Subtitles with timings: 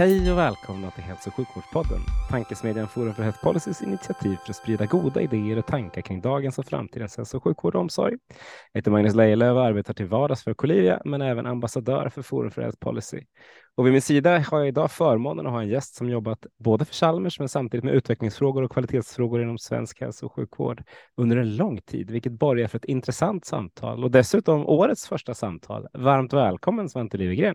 [0.00, 2.00] Hej och välkomna till Hälso och sjukvårdspodden,
[2.30, 6.58] tankesmedjan Forum för Health Policys initiativ för att sprida goda idéer och tankar kring dagens
[6.58, 8.16] och framtidens hälso och sjukvård och omsorg.
[8.72, 12.50] Jag heter Magnus Lejelöw och arbetar till vardags för Colivia, men även ambassadör för Forum
[12.50, 13.20] för Health Policy.
[13.74, 16.84] Och vid min sida har jag idag förmånen att ha en gäst som jobbat både
[16.84, 20.82] för Chalmers, men samtidigt med utvecklingsfrågor och kvalitetsfrågor inom svensk hälso och sjukvård
[21.16, 25.86] under en lång tid, vilket borgar för ett intressant samtal och dessutom årets första samtal.
[25.92, 27.54] Varmt välkommen Svante Livegren.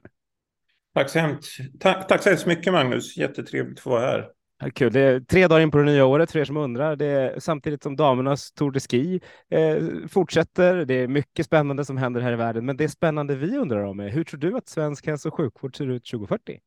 [0.95, 4.29] Tack så, hemskt, tack, tack så hemskt mycket Magnus, jättetrevligt att få vara här.
[4.59, 4.93] Ja, kul.
[4.93, 6.95] Det är tre dagar in på det nya året för er som undrar.
[6.95, 10.85] Det är samtidigt som damernas Tour de Ski eh, fortsätter.
[10.85, 13.99] Det är mycket spännande som händer här i världen, men det spännande vi undrar om
[13.99, 16.59] är hur tror du att svensk hälso och sjukvård ser ut 2040?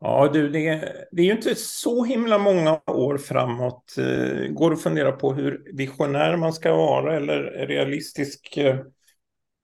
[0.00, 3.94] Ja, du, det, är, det är ju inte så himla många år framåt.
[3.98, 8.78] Eh, går att fundera på hur visionär man ska vara eller realistisk eh,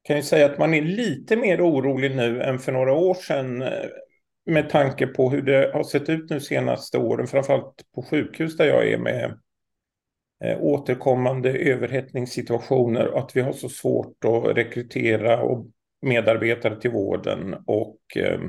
[0.04, 3.62] kan ju säga att man är lite mer orolig nu än för några år sedan
[3.62, 3.86] eh,
[4.46, 8.66] med tanke på hur det har sett ut nu senaste åren, framförallt på sjukhus där
[8.66, 9.38] jag är med
[10.44, 15.66] eh, återkommande överhettningssituationer och att vi har så svårt att rekrytera och
[16.02, 18.40] medarbetare till vården och eh,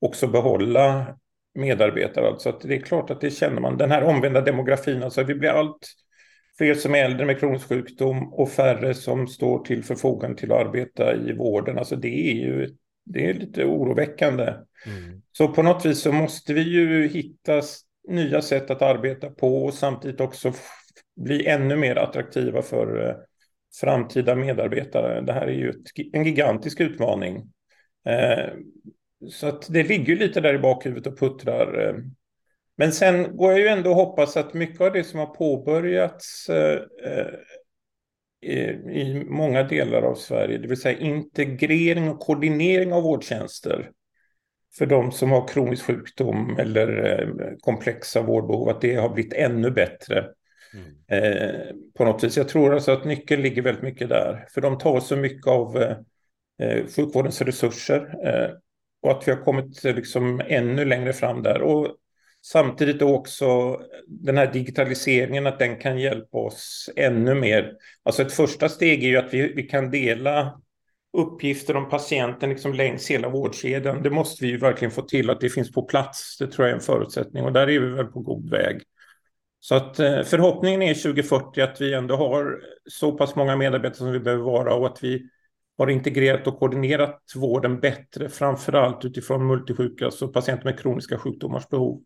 [0.00, 1.16] också behålla
[1.54, 2.28] medarbetare.
[2.28, 3.76] Alltså att det är klart att det känner man.
[3.76, 5.86] Den här omvända demografin, alltså vi blir allt
[6.58, 10.66] fler som är äldre med kronisk sjukdom och färre som står till förfogande till att
[10.66, 11.78] arbeta i vården.
[11.78, 12.68] Alltså det är ju
[13.04, 14.44] det är lite oroväckande.
[14.86, 15.22] Mm.
[15.32, 17.62] Så på något vis så måste vi ju hitta
[18.08, 20.52] nya sätt att arbeta på och samtidigt också
[21.16, 23.16] bli ännu mer attraktiva för eh,
[23.80, 25.20] framtida medarbetare.
[25.20, 27.36] Det här är ju ett, en gigantisk utmaning.
[28.06, 28.52] Eh,
[29.30, 31.94] så att det ligger lite där i bakhuvudet och puttrar.
[32.80, 36.48] Men sen går jag ju ändå och hoppas att mycket av det som har påbörjats
[36.48, 36.80] eh,
[38.42, 43.90] eh, i många delar av Sverige, det vill säga integrering och koordinering av vårdtjänster
[44.78, 49.70] för de som har kronisk sjukdom eller eh, komplexa vårdbehov, att det har blivit ännu
[49.70, 50.28] bättre.
[50.74, 51.76] Mm.
[51.94, 52.36] På något vis.
[52.36, 55.94] Jag tror alltså att nyckeln ligger väldigt mycket där, för de tar så mycket av
[56.96, 58.14] sjukvårdens resurser
[59.02, 61.62] och att vi har kommit liksom ännu längre fram där.
[61.62, 61.96] Och
[62.44, 67.72] Samtidigt också den här digitaliseringen, att den kan hjälpa oss ännu mer.
[68.02, 70.60] Alltså ett första steg är ju att vi, vi kan dela
[71.12, 74.02] uppgifter om patienten liksom längs hela vårdkedjan.
[74.02, 76.38] Det måste vi ju verkligen få till att det finns på plats.
[76.38, 78.82] Det tror jag är en förutsättning och där är vi väl på god väg.
[79.60, 82.60] Så att eh, förhoppningen är 2040 att vi ändå har
[82.90, 85.22] så pass många medarbetare som vi behöver vara och att vi
[85.78, 91.68] har integrerat och koordinerat vården bättre, framför allt utifrån multisjuka, alltså patienter med kroniska sjukdomars
[91.68, 92.02] behov.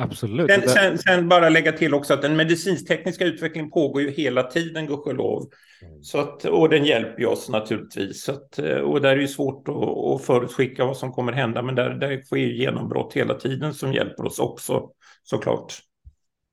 [0.00, 0.50] Absolut.
[0.50, 4.86] Sen, sen, sen, bara lägga till också att den medicinsk-tekniska utvecklingen pågår ju hela tiden,
[4.86, 5.50] gudskelov.
[5.82, 6.02] Mm.
[6.02, 8.22] Så att, och den hjälper ju oss naturligtvis.
[8.22, 11.62] Så att, och där är det ju svårt att, att förutskicka vad som kommer hända,
[11.62, 14.90] men där, där sker ju genombrott hela tiden som hjälper oss också,
[15.22, 15.74] såklart.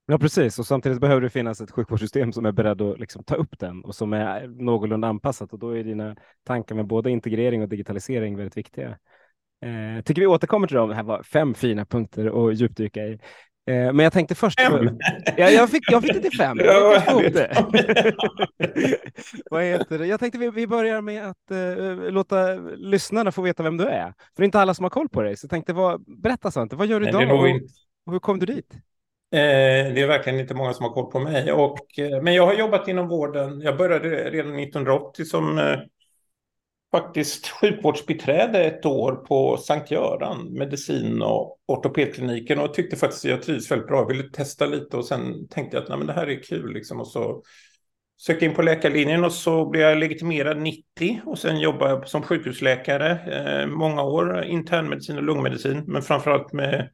[0.09, 0.59] Ja, precis.
[0.59, 3.83] Och samtidigt behöver det finnas ett sjukvårdssystem som är beredd att liksom ta upp den
[3.83, 5.53] och som är någorlunda anpassat.
[5.53, 8.97] Och då är dina tankar med både integrering och digitalisering väldigt viktiga.
[9.65, 10.89] Eh, tycker vi återkommer till dem.
[10.89, 13.11] Det här var fem fina punkter att djupdyka i.
[13.67, 14.61] Eh, men jag tänkte först...
[14.61, 14.99] Fem?
[15.37, 16.57] Ja, jag, fick, jag fick det till fem.
[16.59, 17.03] Jag,
[19.51, 20.05] Vad heter det?
[20.07, 24.05] jag tänkte vi, vi börjar med att eh, låta lyssnarna få veta vem du är.
[24.05, 25.37] För det är inte alla som har koll på dig.
[25.37, 27.47] Så jag tänkte, vad, berätta Svante, vad gör du idag och,
[28.05, 28.73] och hur kom du dit?
[29.31, 31.51] Eh, det är verkligen inte många som har koll på mig.
[31.51, 33.61] Och, eh, men jag har jobbat inom vården.
[33.61, 35.79] Jag började redan 1980 som eh,
[36.91, 43.43] faktiskt sjukvårdsbiträde ett år på Sankt Göran, medicin och ortopedkliniken och tyckte faktiskt att jag
[43.43, 43.99] trivs väldigt bra.
[43.99, 46.73] Jag ville testa lite och sen tänkte jag att Nej, men det här är kul
[46.73, 47.43] liksom och så
[48.17, 52.21] sökte in på läkarlinjen och så blev jag legitimerad 90 och sen jobbade jag som
[52.21, 56.89] sjukhusläkare eh, många år, internmedicin och lungmedicin, men framförallt med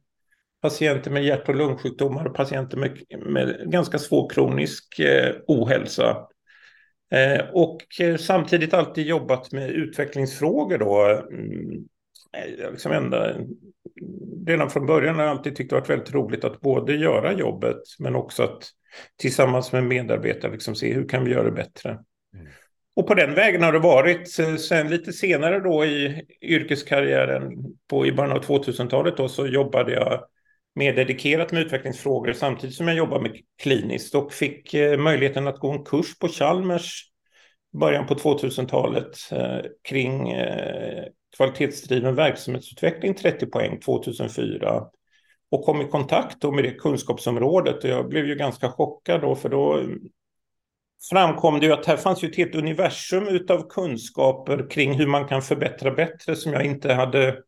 [0.62, 6.26] patienter med hjärt och lungsjukdomar och patienter med, med ganska svår kronisk eh, ohälsa.
[7.10, 11.22] Eh, och eh, samtidigt alltid jobbat med utvecklingsfrågor då.
[11.32, 11.84] Mm,
[12.36, 13.34] eh, liksom ända,
[14.46, 17.82] redan från början har jag alltid tyckt det varit väldigt roligt att både göra jobbet
[17.98, 18.70] men också att
[19.16, 21.90] tillsammans med medarbetare liksom se hur kan vi göra det bättre.
[21.90, 22.46] Mm.
[22.96, 24.30] Och på den vägen har det varit.
[24.60, 27.52] Sen lite senare då i yrkeskarriären
[27.90, 30.24] på, i början av 2000-talet då, så jobbade jag
[30.74, 35.58] mer dedikerat med utvecklingsfrågor samtidigt som jag jobbade med kliniskt och fick eh, möjligheten att
[35.58, 37.10] gå en kurs på Chalmers
[37.80, 41.04] början på 2000-talet eh, kring eh,
[41.36, 44.84] kvalitetsdriven verksamhetsutveckling 30 poäng 2004
[45.50, 47.84] och kom i kontakt då med det kunskapsområdet.
[47.84, 49.82] Och jag blev ju ganska chockad då för då
[51.10, 55.28] framkom det ju att här fanns ju ett helt universum utav kunskaper kring hur man
[55.28, 57.38] kan förbättra bättre som jag inte hade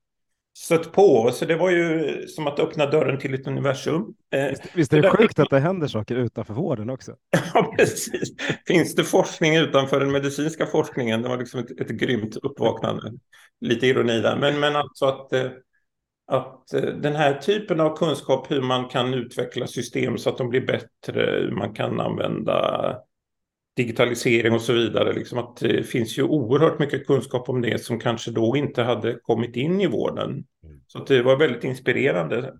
[0.56, 1.30] stött på.
[1.32, 4.14] Så det var ju som att öppna dörren till ett universum.
[4.34, 7.16] Eh, visst, visst är det sjukt att det händer saker utanför vården också?
[7.54, 8.30] ja, precis.
[8.66, 11.22] Finns det forskning utanför den medicinska forskningen?
[11.22, 13.12] Det var liksom ett, ett grymt uppvaknande.
[13.60, 14.36] Lite ironi där.
[14.36, 15.50] Men, men alltså att, eh,
[16.26, 20.48] att eh, den här typen av kunskap, hur man kan utveckla system så att de
[20.48, 22.96] blir bättre, hur man kan använda
[23.76, 25.12] digitalisering och så vidare.
[25.12, 29.14] Liksom att det finns ju oerhört mycket kunskap om det som kanske då inte hade
[29.22, 30.30] kommit in i vården.
[30.30, 30.80] Mm.
[30.86, 32.54] Så det var väldigt inspirerande.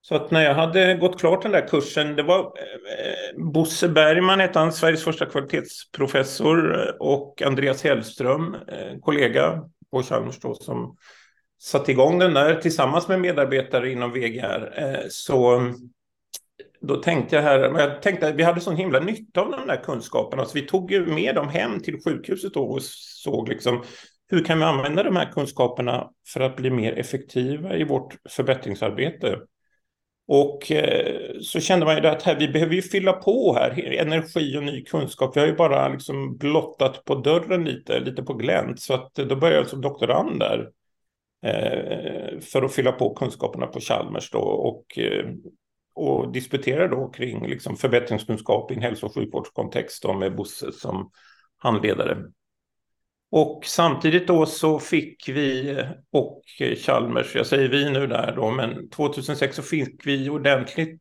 [0.00, 4.40] Så att när jag hade gått klart den där kursen, det var eh, Bosse Bergman,
[4.40, 10.96] hette han, Sveriges första kvalitetsprofessor, eh, och Andreas Hellström, eh, kollega på Chalmers då, som
[11.60, 14.72] satte igång den där tillsammans med medarbetare inom VGR.
[15.08, 15.72] Så
[16.86, 19.82] då tänkte jag här, jag tänkte att vi hade sån himla nytta av de där
[19.84, 23.82] kunskaperna, så alltså, vi tog ju med dem hem till sjukhuset och såg liksom
[24.28, 29.38] hur kan vi använda de här kunskaperna för att bli mer effektiva i vårt förbättringsarbete.
[30.26, 34.58] Och eh, så kände man ju att här, vi behöver ju fylla på här, energi
[34.58, 35.36] och ny kunskap.
[35.36, 38.80] Vi har ju bara liksom blottat på dörren lite, lite på glänt.
[38.80, 40.70] Så att eh, då började jag som doktorand där
[41.46, 44.38] eh, för att fylla på kunskaperna på Chalmers då.
[44.38, 45.24] Och eh,
[45.94, 51.10] och disputerar då kring liksom förbättringskunskap i en hälso och sjukvårdskontext med Bosse som
[51.58, 52.18] handledare.
[53.30, 55.76] Och samtidigt då så fick vi,
[56.12, 56.42] och
[56.76, 61.00] Chalmers, jag säger vi nu där då, men 2006 så fick vi ordentligt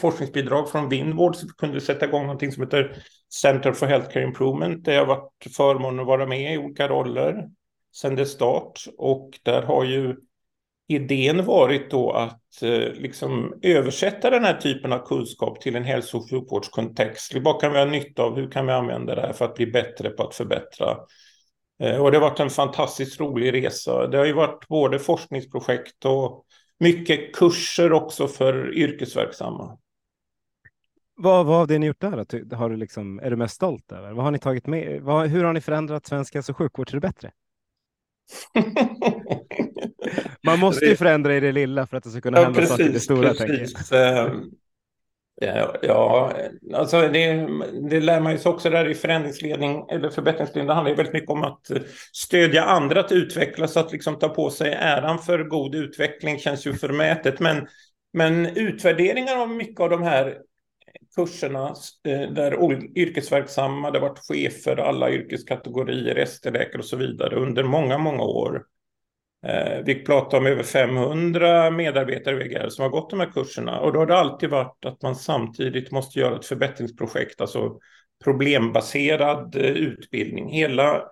[0.00, 3.02] forskningsbidrag från Vindvård så vi kunde sätta igång någonting som heter
[3.34, 7.48] Center for Healthcare Improvement där jag varit förmån att vara med i olika roller
[7.94, 8.84] sedan dess start.
[8.98, 10.16] Och där har ju
[10.90, 16.18] idén varit då att eh, liksom översätta den här typen av kunskap till en hälso
[16.18, 17.34] och sjukvårdskontext.
[17.34, 18.36] Vad kan vi ha nytta av?
[18.36, 20.96] Hur kan vi använda det här för att bli bättre på att förbättra?
[21.82, 24.06] Eh, och det har varit en fantastiskt rolig resa.
[24.06, 26.44] Det har ju varit både forskningsprojekt och
[26.78, 29.78] mycket kurser också för yrkesverksamma.
[31.16, 32.54] Vad, vad har det ni gjort där?
[32.56, 34.12] Har du liksom, är du mest stolt över?
[34.12, 35.02] Vad har ni tagit med?
[35.02, 37.30] Vad, hur har ni förändrat svensk hälso och sjukvård till det bättre?
[40.42, 42.84] Man måste ju förändra i det lilla för att det ska kunna hända precis, saker
[42.84, 43.34] i det stora.
[43.34, 43.92] Precis.
[43.92, 44.50] Ehm,
[45.40, 46.32] ja, ja,
[46.74, 47.48] alltså det,
[47.90, 50.66] det lär man sig också där i förändringsledning eller förbättringsledning.
[50.66, 51.70] Det handlar ju väldigt mycket om att
[52.12, 56.74] stödja andra att utvecklas, att liksom ta på sig äran för god utveckling känns ju
[56.74, 57.40] förmätet.
[57.40, 57.66] Men,
[58.12, 60.38] men utvärderingar av mycket av de här
[61.16, 61.74] kurserna
[62.08, 67.98] eh, där yrkesverksamma, det har varit chefer, alla yrkeskategorier, ST-läkare och så vidare under många,
[67.98, 68.62] många år.
[69.46, 73.80] Eh, vi pratar om över 500 medarbetare i VGR som har gått de här kurserna
[73.80, 77.78] och då har det alltid varit att man samtidigt måste göra ett förbättringsprojekt, alltså
[78.24, 80.50] problembaserad eh, utbildning.
[80.52, 81.02] Hela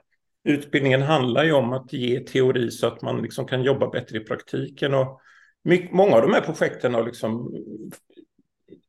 [0.44, 4.25] utbildningen handlar ju om att ge teori så att man liksom kan jobba bättre i
[4.25, 4.94] praktiken.
[4.94, 5.20] Och
[5.64, 7.54] mycket, många av de här projekten har liksom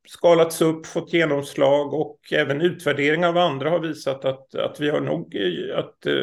[0.09, 5.01] skalats upp, fått genomslag och även utvärderingar av andra har visat att, att vi har
[5.01, 5.37] nog
[5.75, 6.13] att eh,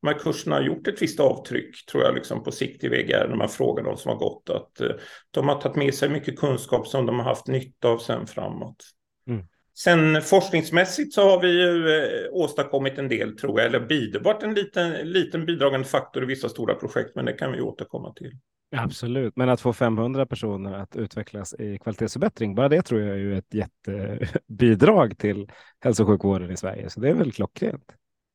[0.00, 3.28] de här kurserna har gjort ett visst avtryck tror jag liksom på sikt i VGR
[3.28, 4.90] när man frågar de som har gått att eh,
[5.30, 8.84] de har tagit med sig mycket kunskap som de har haft nytta av sen framåt.
[9.28, 9.46] Mm.
[9.74, 14.54] Sen forskningsmässigt så har vi ju eh, åstadkommit en del tror jag, eller bidragit en
[14.54, 18.32] liten, liten bidragande faktor i vissa stora projekt, men det kan vi återkomma till.
[18.70, 23.16] Absolut, men att få 500 personer att utvecklas i kvalitetsförbättring, bara det tror jag är
[23.16, 27.84] ju ett jättebidrag till hälso och sjukvården i Sverige, så det är väl klockrent.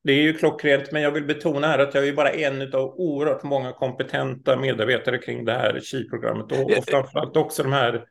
[0.04, 2.94] Det är ju klockrent, men jag vill betona här att jag är bara en av
[2.96, 8.04] oerhört många kompetenta medarbetare kring det här KI-programmet och, och framförallt också de här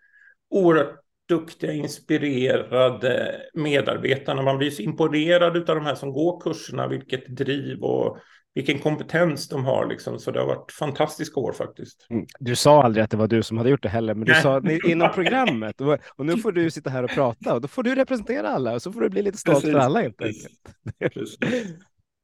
[0.49, 0.99] oerhört
[1.29, 4.41] duktiga, inspirerade medarbetarna.
[4.41, 8.17] Man blir så imponerad av de här som går kurserna, vilket driv och
[8.53, 9.87] vilken kompetens de har.
[9.87, 10.19] Liksom.
[10.19, 12.07] Så det har varit fantastiska år faktiskt.
[12.09, 12.25] Mm.
[12.39, 14.61] Du sa aldrig att det var du som hade gjort det heller, men du sa
[14.87, 15.81] inom programmet.
[16.15, 18.81] Och nu får du sitta här och prata och då får du representera alla och
[18.81, 19.71] så får du bli lite stolt Precis.
[19.71, 20.59] för alla helt enkelt.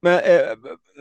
[0.01, 0.19] Men,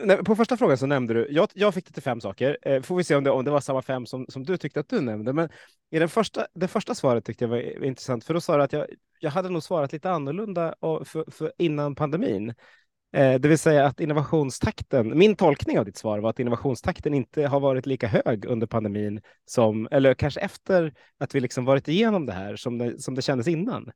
[0.09, 2.57] eh, på första frågan så nämnde du, jag, jag fick det till fem saker.
[2.61, 4.79] Eh, får vi se om det, om det var samma fem som, som du tyckte
[4.79, 5.33] att du nämnde.
[5.33, 5.49] Men
[5.91, 8.63] i den första, det första svaret tyckte jag var, var intressant, för då sa du
[8.63, 8.85] att jag,
[9.19, 12.53] jag hade nog svarat lite annorlunda för, för innan pandemin.
[13.13, 17.47] Eh, det vill säga att innovationstakten, min tolkning av ditt svar var att innovationstakten inte
[17.47, 22.25] har varit lika hög under pandemin som, eller kanske efter att vi liksom varit igenom
[22.25, 23.91] det här som det, som det kändes innan.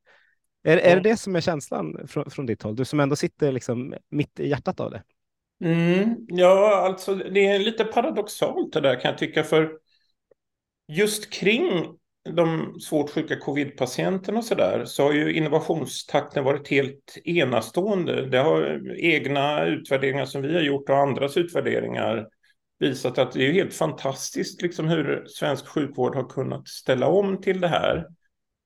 [0.64, 2.76] Är, är det det som är känslan från, från ditt håll?
[2.76, 5.02] Du som ändå sitter liksom mitt i hjärtat av det.
[5.64, 9.42] Mm, ja, alltså det är lite paradoxalt det där kan jag tycka.
[9.42, 9.78] För
[10.88, 11.98] just kring
[12.30, 18.26] de svårt sjuka covid-patienterna och så där så har ju innovationstakten varit helt enastående.
[18.26, 22.28] Det har egna utvärderingar som vi har gjort och andras utvärderingar
[22.78, 27.60] visat att det är helt fantastiskt liksom hur svensk sjukvård har kunnat ställa om till
[27.60, 28.06] det här.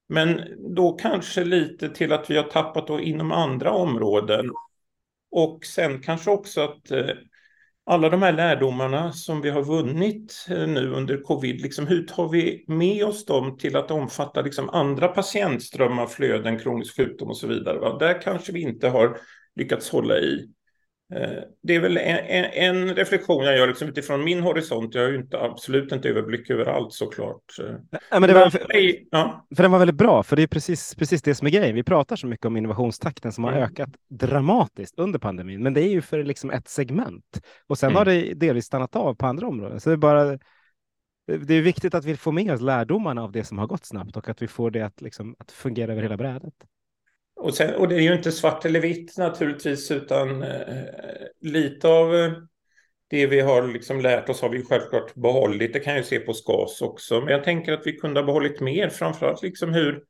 [0.09, 0.41] Men
[0.75, 4.51] då kanske lite till att vi har tappat då inom andra områden.
[5.31, 7.07] Och sen kanske också att eh,
[7.87, 12.29] alla de här lärdomarna som vi har vunnit eh, nu under covid, liksom, hur tar
[12.29, 17.47] vi med oss dem till att omfatta liksom, andra patientströmmar, flöden, kronisk sjukdom och så
[17.47, 17.79] vidare?
[17.79, 17.99] Va?
[17.99, 19.19] Där kanske vi inte har
[19.57, 20.49] lyckats hålla i.
[21.15, 24.95] Eh, det är väl en, en, reflektion jag gör liksom utifrån min horisont.
[24.95, 27.43] Jag har ju inte, absolut inte överblick över allt såklart.
[28.11, 28.67] Ja, men det var, för,
[29.11, 29.47] ja.
[29.57, 31.75] för den var väldigt bra, för det är precis, precis det som är grejen.
[31.75, 33.63] Vi pratar så mycket om innovationstakten som har mm.
[33.63, 37.41] ökat dramatiskt under pandemin, men det är ju för liksom ett segment.
[37.67, 37.97] Och sen mm.
[37.97, 39.81] har det delvis stannat av på andra områden.
[39.81, 40.39] Så det är bara
[41.27, 44.17] det är viktigt att vi får med oss lärdomarna av det som har gått snabbt
[44.17, 46.55] och att vi får det att, liksom, att fungera över hela brädet.
[47.47, 50.85] Och, sen, och det är ju inte svart eller vitt naturligtvis, utan eh,
[51.41, 52.33] lite av eh,
[53.11, 55.73] det vi har liksom lärt oss har vi självklart behållit.
[55.73, 57.21] Det kan jag se på SKAS också.
[57.21, 60.03] Men jag tänker att vi kunde ha behållit mer, framförallt liksom hur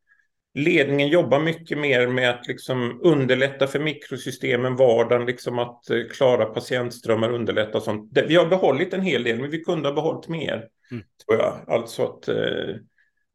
[0.55, 6.45] ledningen jobbar mycket mer med att liksom underlätta för mikrosystemen, vardagen, liksom att eh, klara
[6.45, 8.11] patientströmmar, underlätta sånt.
[8.27, 11.05] Vi har behållit en hel del, men vi kunde ha behållit mer, mm.
[11.27, 11.61] tror jag.
[11.67, 12.75] Alltså att, eh,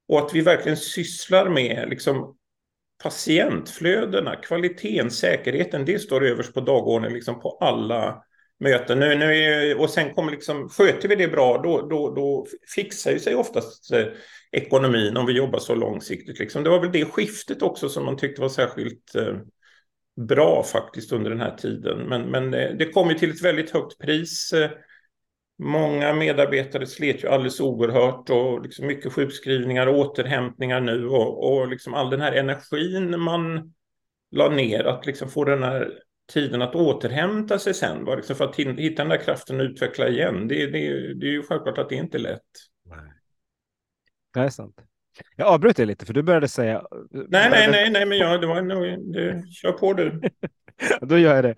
[0.08, 2.36] och att vi verkligen sysslar med liksom
[3.03, 8.24] patientflödena, kvaliteten, säkerheten, det står överst på dagordningen liksom på alla
[8.60, 9.00] möten.
[9.00, 13.12] Nu, nu är, och sen kommer liksom, sköter vi det bra, då, då, då fixar
[13.12, 14.05] ju sig oftast eh,
[14.51, 16.39] ekonomin om vi jobbar så långsiktigt.
[16.39, 16.63] Liksom.
[16.63, 19.36] Det var väl det skiftet också som man tyckte var särskilt eh,
[20.27, 22.10] bra faktiskt under den här tiden.
[22.10, 24.53] Men, men eh, det kom ju till ett väldigt högt pris.
[24.53, 24.70] Eh,
[25.63, 31.68] Många medarbetare slet ju alldeles oerhört och liksom mycket sjukskrivningar och återhämtningar nu och, och
[31.68, 33.74] liksom all den här energin man
[34.32, 35.91] la ner att liksom få den här
[36.34, 40.08] tiden att återhämta sig sen, var liksom för att hitta den där kraften och utveckla
[40.08, 40.48] igen.
[40.48, 42.41] Det, det, det är ju självklart att det inte är lätt.
[42.86, 43.13] Nej.
[44.34, 44.75] Det är sant.
[45.36, 46.84] Jag avbröt dig lite för du började säga.
[47.12, 50.22] Nej, nej, nej, nej, men jag, det var nog, det, kör på du.
[51.01, 51.56] Då gör jag det.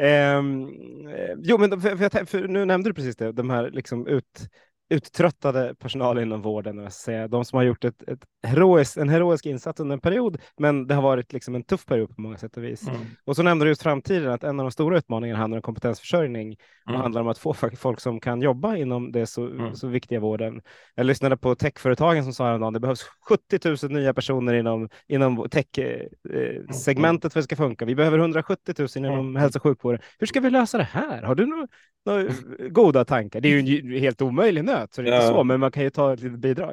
[0.00, 0.68] Ehm,
[1.08, 4.48] eh, jo, men för, för, för, nu nämnde du precis det, de här liksom ut,
[4.90, 9.80] uttröttade personal inom vården, säga, de som har gjort ett, ett heroisk, en heroisk insats
[9.80, 12.64] under en period, men det har varit liksom en tuff period på många sätt och
[12.64, 12.88] vis.
[12.88, 13.00] Mm.
[13.24, 16.46] Och så nämnde du just framtiden, att en av de stora utmaningarna handlar om kompetensförsörjning
[16.46, 16.96] mm.
[16.96, 19.74] och handlar om att få folk som kan jobba inom det så, mm.
[19.74, 20.62] så viktiga vården.
[20.94, 25.48] Jag lyssnade på techföretagen som sa häromdagen, det behövs 70 000 nya personer inom, inom
[25.50, 27.84] tech-segmentet eh, för att det ska funka.
[27.84, 29.36] Vi behöver 170 000 inom mm.
[29.36, 30.00] hälso och sjukvården.
[30.18, 31.22] Hur ska vi lösa det här?
[31.22, 31.66] Har du några,
[32.06, 32.32] några
[32.68, 33.40] goda tankar?
[33.40, 35.22] Det är ju en helt omöjlig nöt, så det är ja.
[35.22, 36.72] inte så, men man kan ju ta ett litet bidrag.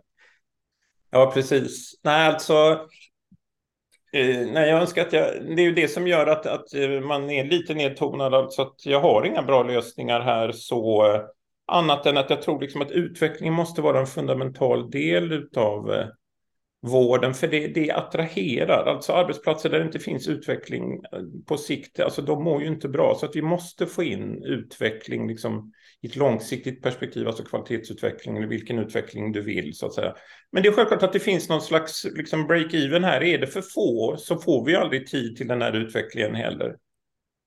[1.10, 2.00] Ja, precis.
[2.04, 2.88] Nej, alltså.
[4.14, 6.90] Eh, nej, jag önskar att jag, det är ju det som gör att, att eh,
[6.90, 8.34] man är lite nedtonad.
[8.34, 11.22] Alltså att jag har inga bra lösningar här så eh,
[11.68, 16.08] annat än att jag tror liksom att utveckling måste vara en fundamental del av eh,
[16.82, 18.86] vården, för det, det attraherar.
[18.86, 21.02] Alltså arbetsplatser där det inte finns utveckling
[21.46, 23.16] på sikt, alltså de mår ju inte bra.
[23.16, 28.48] Så att vi måste få in utveckling liksom, i ett långsiktigt perspektiv, alltså kvalitetsutveckling eller
[28.48, 30.16] vilken utveckling du vill så att säga.
[30.51, 33.24] Men det är självklart att det finns någon slags liksom, break-even här.
[33.24, 36.75] Är det för få så får vi aldrig tid till den här utvecklingen heller.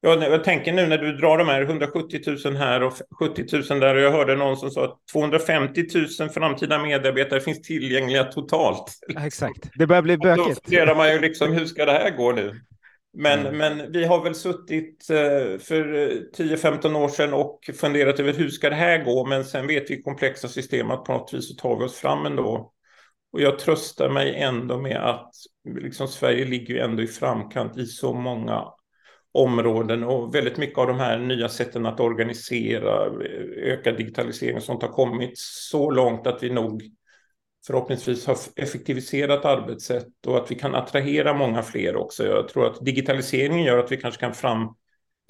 [0.03, 3.81] Ja, jag tänker nu när du drar de här 170 000 här och 70 000
[3.81, 5.85] där och jag hörde någon som sa att 250
[6.21, 8.99] 000 framtida medarbetare finns tillgängliga totalt.
[9.09, 10.49] Ja, exakt, det börjar bli bökigt.
[10.49, 12.61] Då funderar man ju liksom, hur ska det här gå nu?
[13.13, 13.59] Men, mm.
[13.59, 15.85] men vi har väl suttit eh, för
[16.37, 19.27] 10-15 år sedan och funderat över hur ska det här gå?
[19.27, 22.27] Men sen vet vi komplexa system att på något vis så tar vi oss fram
[22.27, 22.73] ändå.
[23.33, 25.33] Och jag tröstar mig ändå med att
[25.81, 28.65] liksom Sverige ligger ju ändå i framkant i så många
[29.33, 33.07] områden och väldigt mycket av de här nya sätten att organisera,
[33.57, 36.83] öka digitalisering och sånt har kommit så långt att vi nog
[37.67, 42.27] förhoppningsvis har effektiviserat arbetssätt och att vi kan attrahera många fler också.
[42.27, 44.75] Jag tror att digitaliseringen gör att vi kanske kan fram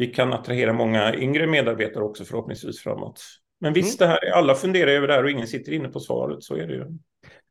[0.00, 3.22] vi kan attrahera många yngre medarbetare också förhoppningsvis framåt.
[3.60, 4.10] Men visst, mm.
[4.10, 6.66] det här, alla funderar över det här och ingen sitter inne på svaret, så är
[6.66, 6.86] det ju.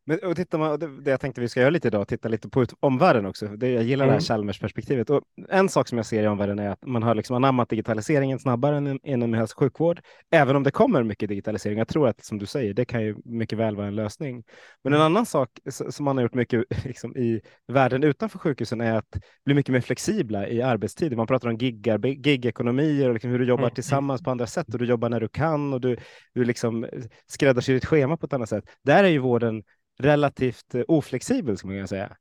[0.09, 2.49] Men och tittar man, det, det jag tänkte vi ska göra lite idag, titta lite
[2.49, 3.47] på omvärlden också.
[3.47, 4.07] Det, jag gillar mm.
[4.07, 4.47] det här mm.
[4.47, 5.09] Chalmers-perspektivet.
[5.09, 8.39] Och en sak som jag ser i omvärlden är att man har liksom anammat digitaliseringen
[8.39, 10.01] snabbare än inom hälso och sjukvård,
[10.31, 11.77] även om det kommer mycket digitalisering.
[11.77, 14.43] Jag tror att, som du säger, det kan ju mycket väl vara en lösning.
[14.83, 15.05] Men en mm.
[15.05, 19.53] annan sak som man har gjort mycket liksom, i världen utanför sjukhusen är att bli
[19.53, 21.17] mycket mer flexibla i arbetstider.
[21.17, 23.75] Man pratar om gigekonomier och liksom hur du jobbar mm.
[23.75, 25.97] tillsammans på andra sätt och du jobbar när du kan och du,
[26.33, 26.87] du liksom
[27.27, 28.63] skräddarsyr ditt schema på ett annat sätt.
[28.83, 29.63] Där är ju vården
[29.99, 32.17] relativt eh, oflexibel, ska man kunna säga.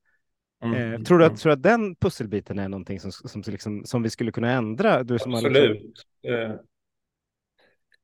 [0.65, 0.93] Mm.
[0.93, 1.39] Eh, tror, du att, mm.
[1.39, 5.03] tror du att den pusselbiten är någonting som, som, liksom, som vi skulle kunna ändra?
[5.03, 5.81] Du som Absolut.
[5.81, 6.35] Liksom...
[6.35, 6.53] Eh,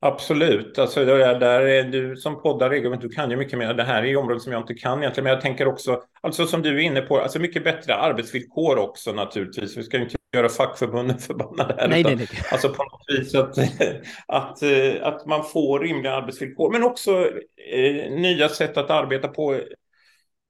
[0.00, 0.78] absolut.
[0.78, 3.74] Alltså, där, där är du som poddar regelbundet, du kan ju mycket mer.
[3.74, 6.62] Det här är områden som jag inte kan egentligen, men jag tänker också, alltså som
[6.62, 9.76] du är inne på, alltså mycket bättre arbetsvillkor också naturligtvis.
[9.76, 11.88] Vi ska inte göra fackförbunden förbannade här.
[11.88, 12.42] Nej, utan, nej, nej.
[12.52, 13.58] Alltså på något vis att,
[14.26, 17.30] att, eh, att man får rimliga arbetsvillkor, men också
[17.72, 19.54] eh, nya sätt att arbeta på.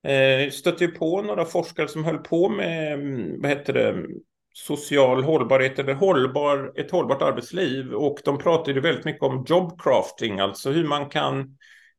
[0.07, 4.07] Eh, stötte ju på några forskare som höll på med, mm, vad heter det,
[4.55, 7.93] social hållbarhet eller hållbar, ett hållbart arbetsliv.
[7.93, 11.57] Och de pratade väldigt mycket om jobcrafting, alltså hur man kan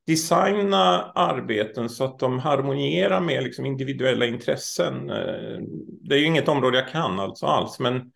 [0.07, 5.09] designa arbeten så att de harmonierar med liksom individuella intressen.
[5.09, 5.59] Eh,
[6.01, 8.11] det är ju inget område jag kan alltså alls, men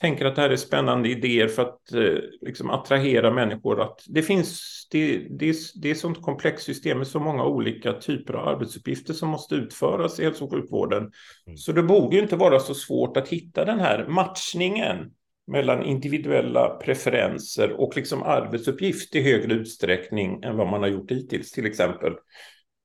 [0.00, 3.82] tänker att det här är spännande idéer för att eh, liksom attrahera människor.
[3.82, 4.60] Att det finns,
[4.90, 9.14] det, det, det är ett sånt komplext system med så många olika typer av arbetsuppgifter
[9.14, 11.02] som måste utföras i hälso och sjukvården.
[11.46, 11.56] Mm.
[11.56, 15.10] Så det borde inte vara så svårt att hitta den här matchningen
[15.50, 21.52] mellan individuella preferenser och liksom arbetsuppgift i högre utsträckning än vad man har gjort hittills
[21.52, 22.12] till exempel.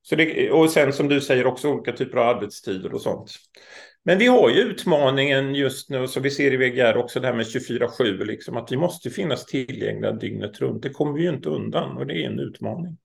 [0.01, 3.31] Så det, och sen som du säger också olika typer av arbetstider och sånt.
[4.03, 7.35] Men vi har ju utmaningen just nu, så vi ser i VGR också det här
[7.35, 10.83] med 24-7, liksom, att vi måste finnas tillgängliga dygnet runt.
[10.83, 12.97] Det kommer vi ju inte undan och det är en utmaning.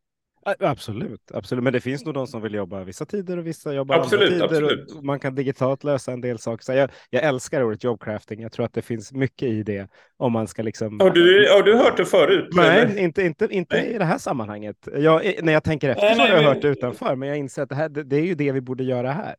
[0.44, 1.64] Absolut, absolut.
[1.64, 4.48] Men det finns nog de som vill jobba vissa tider och vissa jobbar absolut, andra
[4.48, 4.62] tider.
[4.62, 5.02] Absolut.
[5.02, 6.64] man kan digitalt lösa en del saker.
[6.64, 8.40] Så jag, jag älskar ordet jobbcrafting.
[8.40, 11.00] Jag tror att det finns mycket i det om man ska liksom.
[11.00, 12.48] Har du, har du hört det förut?
[12.52, 12.98] Nej, eller?
[12.98, 13.94] inte, inte, inte Nej.
[13.94, 14.88] i det här sammanhanget.
[14.96, 17.68] Jag, när jag tänker efter så har jag hört det utanför, men jag inser att
[17.68, 19.34] det, här, det, det är ju det vi borde göra här.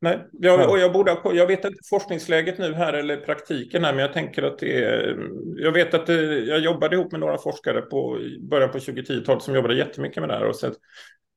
[0.00, 4.02] Nej, jag, och jag, borde, jag vet inte forskningsläget nu här eller praktiken här, men
[4.02, 5.16] jag tänker att det är...
[5.56, 8.18] Jag vet att det, jag jobbade ihop med några forskare på
[8.50, 10.74] början på 2010-talet som jobbade jättemycket med det här och sett,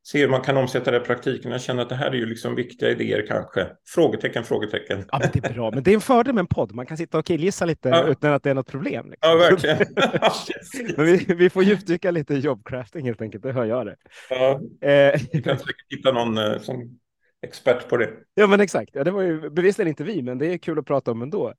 [0.04, 1.52] se hur man kan omsätta det i praktiken.
[1.52, 3.67] Jag känner att det här är ju liksom viktiga idéer kanske.
[3.88, 5.06] Frågetecken, frågetecken.
[5.12, 6.72] Ja, men det är bra, men det är en fördel med en podd.
[6.72, 8.08] Man kan sitta och killgissa lite ja.
[8.08, 9.10] utan att det är något problem.
[9.10, 9.30] Liksom.
[9.30, 9.78] Ja, verkligen.
[10.98, 13.95] men vi, vi får djupdyka lite i jobbcrafting helt enkelt, det hör jag det.
[14.30, 15.22] Ja, eh.
[15.32, 17.00] vi kan säkert hitta någon eh, som
[17.41, 18.10] expert på det.
[18.34, 18.91] Ja, men exakt.
[18.93, 21.54] Ja, det var ju bevisligen inte vi, men det är kul att prata om ändå.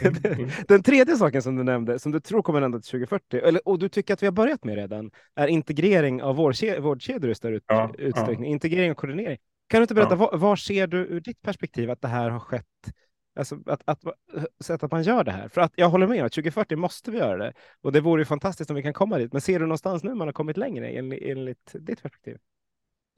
[0.00, 0.50] Mm.
[0.68, 3.78] Den tredje saken som du nämnde, som du tror kommer hända till 2040, eller, och
[3.78, 7.94] du tycker att vi har börjat med redan, är integrering av vårdkedjor i större ja,
[7.98, 8.50] utsträckning.
[8.50, 8.52] Ja.
[8.52, 9.38] Integrering och koordinering.
[9.68, 10.16] Kan du inte berätta, ja.
[10.16, 12.64] var, var, ser du ur ditt perspektiv att det här har skett?
[13.38, 14.04] Alltså att, att,
[14.68, 15.48] att, att man gör det här.
[15.48, 17.52] För att jag håller med, att 2040 måste vi göra det.
[17.82, 19.32] Och det vore ju fantastiskt om vi kan komma dit.
[19.32, 22.36] Men ser du någonstans nu man har kommit längre enligt, enligt ditt perspektiv?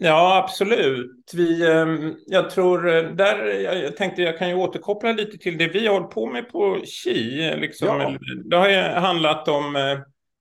[0.01, 1.31] Ja, absolut.
[1.35, 5.69] Vi, ehm, jag tror eh, där, jag tänkte jag kan ju återkoppla lite till det
[5.69, 7.57] vi har hållit på med på KI.
[7.57, 7.89] Liksom.
[7.89, 8.19] Ja.
[8.45, 9.99] Det har handlat om eh,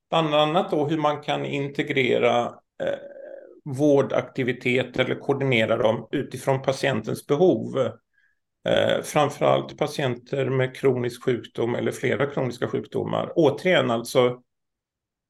[0.10, 2.46] bland annat då hur man kan integrera
[2.84, 3.00] eh,
[3.66, 7.78] vårdaktiviteter eller koordinera dem utifrån patientens behov.
[8.68, 13.32] Eh, framförallt patienter med kronisk sjukdom eller flera kroniska sjukdomar.
[13.36, 14.42] Återigen alltså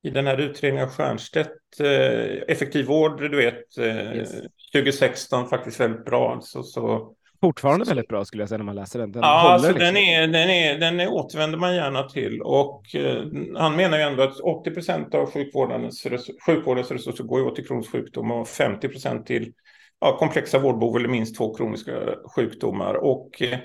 [0.04, 4.32] i den här utredningen av Stiernstedt, eh, effektiv vård, du vet, eh, yes.
[4.74, 6.34] 2016 faktiskt väldigt bra.
[6.34, 9.12] Alltså, så, Fortfarande så, väldigt bra skulle jag säga när man läser den.
[9.12, 9.86] Den, ja, alltså, liksom.
[9.86, 12.42] den, är, den, är, den är, återvänder man gärna till.
[12.42, 13.24] Och eh,
[13.56, 16.08] han menar ju ändå att 80 procent av sjukvårdens,
[16.46, 19.54] sjukvårdens resurser går åt till kronisk sjukdom och 50 procent till
[20.00, 21.94] ja, komplexa vårdbehov eller minst två kroniska
[22.36, 22.94] sjukdomar.
[22.94, 23.60] Och eh,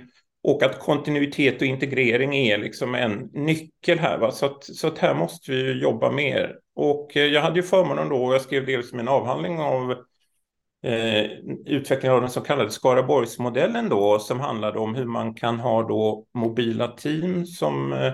[0.44, 4.18] och att kontinuitet och integrering är liksom en nyckel här.
[4.18, 4.30] Va?
[4.30, 6.58] Så, att, så att här måste vi jobba mer.
[6.74, 9.90] Och eh, jag hade ju förmånen då, jag skrev dels min avhandling av
[10.82, 11.24] eh,
[11.66, 16.26] utvecklingen av den så kallade Skaraborgsmodellen då, som handlade om hur man kan ha då
[16.34, 18.12] mobila team som eh,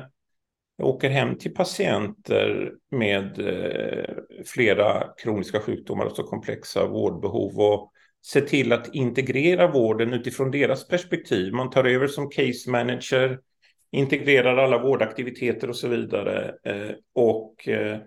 [0.83, 4.15] åker hem till patienter med eh,
[4.47, 7.61] flera kroniska sjukdomar och så komplexa vårdbehov.
[7.61, 11.53] Och se till att integrera vården utifrån deras perspektiv.
[11.53, 13.39] Man tar över som case manager,
[13.91, 17.99] integrerar alla vårdaktiviteter och så vidare eh, och eh,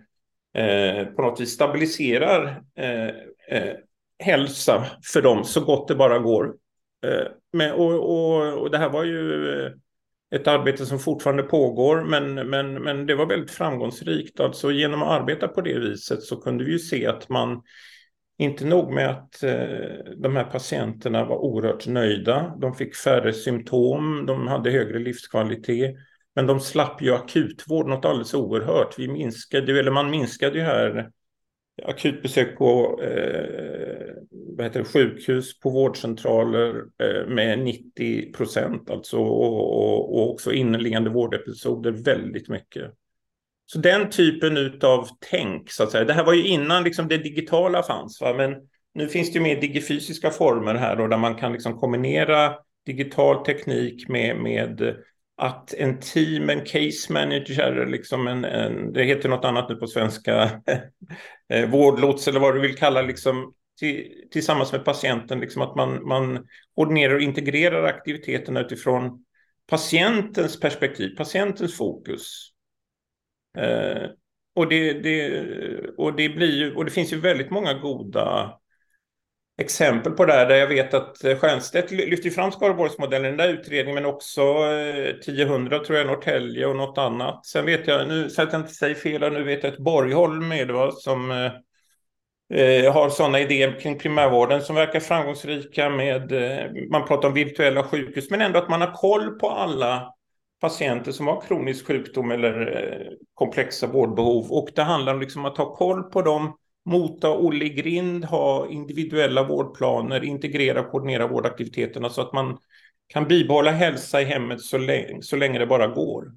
[0.53, 3.07] eh på något vis stabiliserar eh,
[3.57, 3.75] eh,
[4.19, 6.55] hälsa för dem så gott det bara går.
[7.53, 9.71] Men, och, och, och det här var ju
[10.35, 14.39] ett arbete som fortfarande pågår, men, men, men det var väldigt framgångsrikt.
[14.39, 17.61] Alltså genom att arbeta på det viset så kunde vi ju se att man
[18.41, 24.25] inte nog med att eh, de här patienterna var oerhört nöjda, de fick färre symptom,
[24.25, 25.95] de hade högre livskvalitet,
[26.35, 28.99] men de slapp ju akutvård något alldeles oerhört.
[28.99, 31.09] Vi minskade, eller man minskade ju här
[31.83, 39.77] akutbesök på eh, vad heter det, sjukhus, på vårdcentraler eh, med 90 procent alltså och,
[39.77, 42.93] och, och också inneliggande vårdepisoder väldigt mycket.
[43.73, 46.05] Så den typen av tänk, så att säga.
[46.05, 48.33] Det här var ju innan liksom det digitala fanns, va?
[48.33, 48.55] men
[48.93, 52.55] nu finns det ju mer digifysiska former här då, där man kan liksom kombinera
[52.85, 54.95] digital teknik med, med
[55.37, 59.87] att en team, en case manager, liksom en, en, det heter något annat nu på
[59.87, 60.43] svenska,
[61.53, 66.07] eh, vårdlots eller vad du vill kalla liksom, till, tillsammans med patienten, liksom att man,
[66.07, 69.25] man ordinerar och integrerar aktiviteterna utifrån
[69.69, 72.51] patientens perspektiv, patientens fokus.
[73.57, 74.09] Eh,
[74.55, 75.43] och, det, det,
[75.97, 78.57] och, det blir ju, och det finns ju väldigt många goda
[79.61, 83.53] exempel på det här, där jag vet att Stiernstedt lyfter fram Skaraborgsmodellen, i den där
[83.53, 87.45] utredningen, men också eh, 1000 tror jag, Norrtälje och något annat.
[87.45, 90.51] Sen vet jag, nu så att jag inte säger fel, nu vet jag att Borgholm
[90.51, 91.51] är det va, som eh,
[92.59, 97.83] eh har sådana idéer kring primärvården som verkar framgångsrika med, eh, man pratar om virtuella
[97.83, 100.13] sjukhus, men ändå att man har koll på alla
[100.61, 104.51] patienter som har kronisk sjukdom eller eh, komplexa vårdbehov.
[104.51, 109.43] Och det handlar om liksom att ha koll på dem, mota Olle grind, ha individuella
[109.43, 112.57] vårdplaner, integrera och koordinera vårdaktiviteterna så att man
[113.07, 116.31] kan bibehålla hälsa i hemmet så länge, så länge det bara går.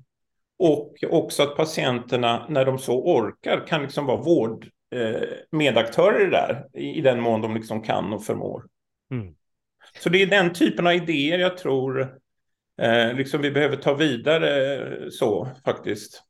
[0.59, 5.91] Och också att patienterna, när de så orkar, kan liksom vara vård eh,
[6.31, 8.65] där i, i den mån de liksom kan och förmår.
[9.11, 9.35] Mm.
[10.01, 12.19] Så det är den typen av idéer jag tror
[12.83, 16.23] eh, liksom vi behöver ta vidare så faktiskt.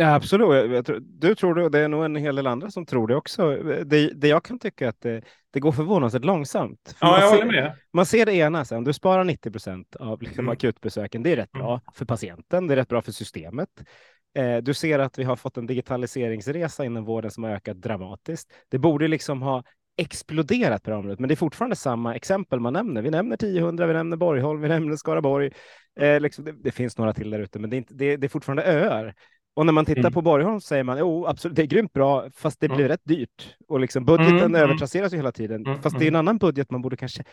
[0.00, 0.86] Ja, absolut.
[0.86, 3.16] Tror, du tror det och det är nog en hel del andra som tror det
[3.16, 3.56] också.
[3.84, 6.94] Det, det jag kan tycka är att det, det går förvånansvärt långsamt.
[6.98, 7.76] För ja, jag ser, med.
[7.92, 10.52] Man ser det ena, sen, du sparar 90 procent av liksom mm.
[10.52, 11.22] akutbesöken.
[11.22, 11.80] Det är rätt bra mm.
[11.94, 13.68] för patienten, det är rätt bra för systemet.
[14.34, 18.52] Eh, du ser att vi har fått en digitaliseringsresa inom vården som har ökat dramatiskt.
[18.68, 19.64] Det borde liksom ha
[19.98, 23.02] exploderat på det området, men det är fortfarande samma exempel man nämner.
[23.02, 25.50] Vi nämner 10 vi nämner Borgholm, vi nämner Skaraborg.
[26.00, 28.26] Eh, liksom, det, det, finns några till där ute, men det är, inte, det, det
[28.26, 29.14] är fortfarande öar.
[29.56, 30.12] Och när man tittar mm.
[30.12, 32.76] på Borgholm säger man jo, absolut, det är grymt bra, fast det mm.
[32.76, 33.56] blir rätt dyrt.
[33.68, 34.44] Och liksom budgeten mm.
[34.44, 34.62] mm.
[34.62, 35.82] övertrasseras ju hela tiden, mm.
[35.82, 36.18] fast det är en mm.
[36.18, 37.24] annan budget man borde kanske...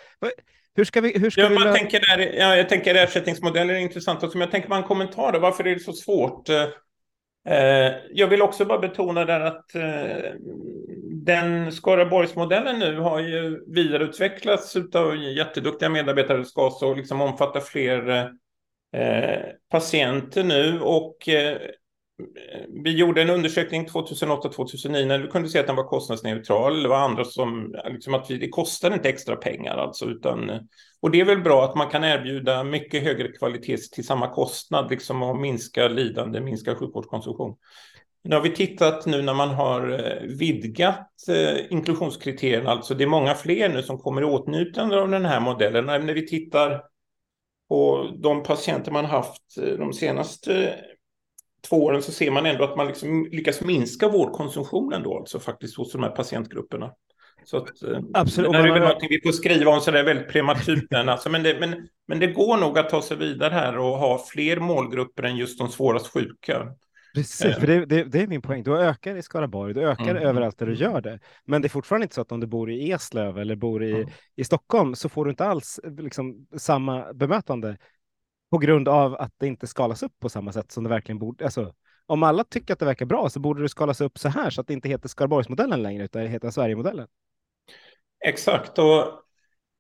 [0.76, 1.20] Hur ska vi...
[1.20, 4.24] Hur ska ja, vi man tänker där, ja, jag tänker ersättningsmodeller är intressant.
[4.24, 6.50] Och som jag tänker en kommentar varför är det så svårt?
[7.50, 10.32] Eh, jag vill också bara betona där att eh,
[11.26, 16.38] den Skaraborgsmodellen nu har ju vidareutvecklats av jätteduktiga medarbetare.
[16.38, 18.10] Det ska så liksom omfatta fler
[18.94, 19.40] eh,
[19.72, 21.58] patienter nu och eh,
[22.84, 26.84] vi gjorde en undersökning 2008-2009 när vi kunde se att den var kostnadsneutral.
[26.84, 30.52] Det var andra som, liksom att vi, det kostade inte extra pengar alltså, utan,
[31.06, 34.90] och det är väl bra att man kan erbjuda mycket högre kvalitet till samma kostnad,
[34.90, 37.56] liksom och minska lidande, minska sjukvårdskonsumtion.
[38.24, 43.08] Nu har vi tittat nu när man har eh, vidgat eh, inklusionskriterierna, alltså det är
[43.08, 45.86] många fler nu som kommer i åtnjutande av den här modellen.
[45.86, 46.84] När vi tittar
[47.70, 50.76] på de patienter man haft eh, de senaste
[51.70, 55.78] två åren så ser man ändå att man liksom lyckas minska vårdkonsumtionen då, alltså faktiskt
[55.78, 56.92] hos de här patientgrupperna.
[57.46, 58.52] Så att, eh, Absolut.
[58.52, 60.94] Det är väl någonting vi får skriva om så det är väldigt prematurt.
[60.94, 64.26] alltså, men, det, men, men det går nog att ta sig vidare här och ha
[64.28, 66.68] fler målgrupper än just de svårast sjuka.
[67.16, 68.64] Precis, för det, det, det, är min poäng.
[68.64, 70.24] Du ökar i Skaraborg, du ökar mm.
[70.24, 71.20] överallt där du gör det.
[71.46, 73.92] Men det är fortfarande inte så att om du bor i Eslöv eller bor i,
[73.92, 74.10] mm.
[74.36, 77.78] i Stockholm så får du inte alls liksom, samma bemötande
[78.52, 81.46] på grund av att det inte skalas upp på samma sätt som det verkligen borde.
[81.46, 81.74] Alltså,
[82.06, 84.62] om alla tycker att det verkar bra så borde det skalas upp så här så
[84.62, 87.08] att det inte heter Skaraborgsmodellen längre utan det heter Sverigemodellen.
[88.26, 89.04] Exakt, och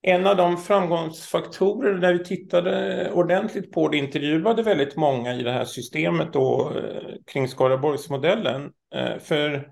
[0.02, 5.52] en av de framgångsfaktorer när vi tittade ordentligt på det, intervjuade väldigt många i det
[5.52, 8.72] här systemet då, eh, kring Skaraborgsmodellen.
[8.96, 9.68] Eh, för,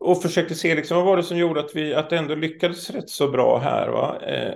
[0.00, 3.10] och försökte se liksom, vad var det som gjorde att vi att ändå lyckades rätt
[3.10, 3.88] så bra här.
[3.88, 4.20] Va?
[4.20, 4.54] Eh,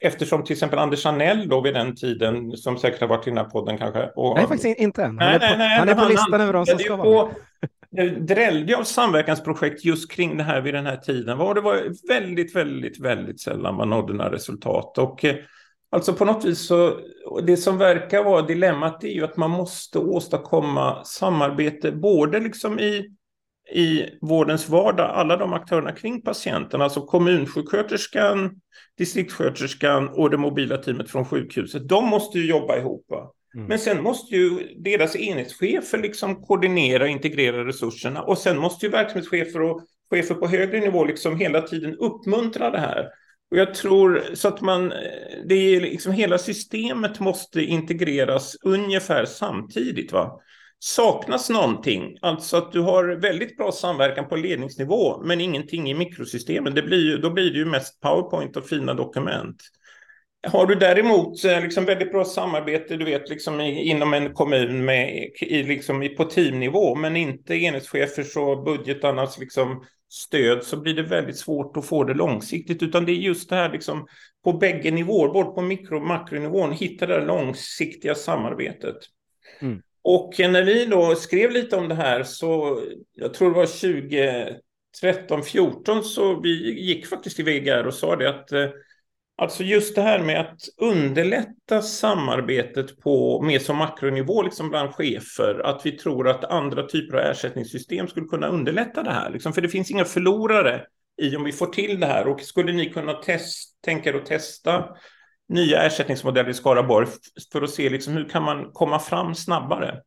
[0.00, 3.38] Eftersom till exempel Anders Anell då vid den tiden, som säkert har varit i den
[3.38, 4.10] här podden kanske.
[4.16, 5.18] Och, nej, faktiskt inte än.
[5.18, 6.96] Han, nej, är, på, nej, nej, han är på han, listan över de som ska
[6.96, 7.28] vara
[7.60, 7.68] Det
[8.20, 11.38] drällde av samverkansprojekt just kring det här vid den här tiden.
[11.38, 14.98] Var det var väldigt, väldigt, väldigt sällan man nådde några resultat.
[14.98, 15.36] Och eh,
[15.90, 17.00] alltså på något vis så,
[17.46, 23.14] det som verkar vara dilemmat är ju att man måste åstadkomma samarbete både liksom i
[23.72, 28.60] i vårdens vardag, alla de aktörerna kring patienten, alltså kommunsjuksköterskan,
[28.98, 33.04] distriktssköterskan och det mobila teamet från sjukhuset, de måste ju jobba ihop.
[33.08, 33.30] Va?
[33.54, 33.66] Mm.
[33.66, 38.22] Men sen måste ju deras enhetschefer liksom koordinera och integrera resurserna.
[38.22, 42.78] Och sen måste ju verksamhetschefer och chefer på högre nivå liksom hela tiden uppmuntra det
[42.78, 43.08] här.
[43.50, 44.98] Och jag tror så att man, eh,
[45.48, 50.12] det är liksom hela systemet måste integreras ungefär samtidigt.
[50.12, 50.40] Va?
[50.78, 56.74] Saknas någonting, alltså att du har väldigt bra samverkan på ledningsnivå men ingenting i mikrosystemen,
[56.74, 59.56] det blir ju, då blir det ju mest PowerPoint och fina dokument.
[60.46, 65.30] Har du däremot eh, liksom väldigt bra samarbete du vet, liksom inom en kommun med,
[65.40, 71.38] i, liksom på teamnivå men inte enhetschefers och budgetarnas liksom stöd så blir det väldigt
[71.38, 72.82] svårt att få det långsiktigt.
[72.82, 74.06] Utan det är just det här liksom
[74.44, 78.96] på bägge nivåer, både på mikro och makronivån, hitta det långsiktiga samarbetet.
[79.60, 79.82] Mm.
[80.02, 82.80] Och när vi då skrev lite om det här så,
[83.12, 88.28] jag tror det var 2013, 14 så vi gick faktiskt till VGR och sa det
[88.28, 88.68] att eh,
[89.36, 95.60] Alltså just det här med att underlätta samarbetet på meso och makronivå liksom bland chefer,
[95.64, 99.30] att vi tror att andra typer av ersättningssystem skulle kunna underlätta det här.
[99.30, 100.82] Liksom, för det finns inga förlorare
[101.22, 102.26] i om vi får till det här.
[102.26, 104.84] Och skulle ni kunna test, tänka er att testa
[105.48, 107.06] nya ersättningsmodeller i Skaraborg
[107.52, 110.00] för att se liksom, hur kan man komma fram snabbare?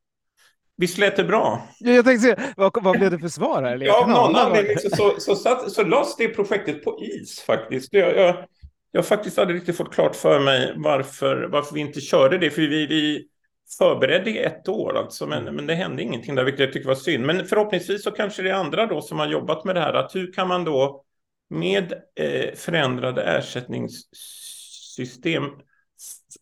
[0.78, 1.68] Visst lät det bra?
[1.80, 3.78] Jag tänkte se, vad, vad blev det för svar här?
[3.78, 7.94] Ja, av någon anledning så, så, så, så, så lades det projektet på is faktiskt.
[7.94, 8.36] Jag, jag,
[8.98, 12.50] jag faktiskt aldrig riktigt fått klart för mig varför, varför vi inte körde det.
[12.50, 13.28] För vi, vi
[13.78, 16.96] förberedde i ett år alltså, men, men det hände ingenting där, vilket jag tycker var
[16.96, 17.26] synd.
[17.26, 19.94] Men förhoppningsvis så kanske det är andra då som har jobbat med det här.
[19.94, 21.04] Att hur kan man då
[21.50, 25.44] med eh, förändrade ersättningssystem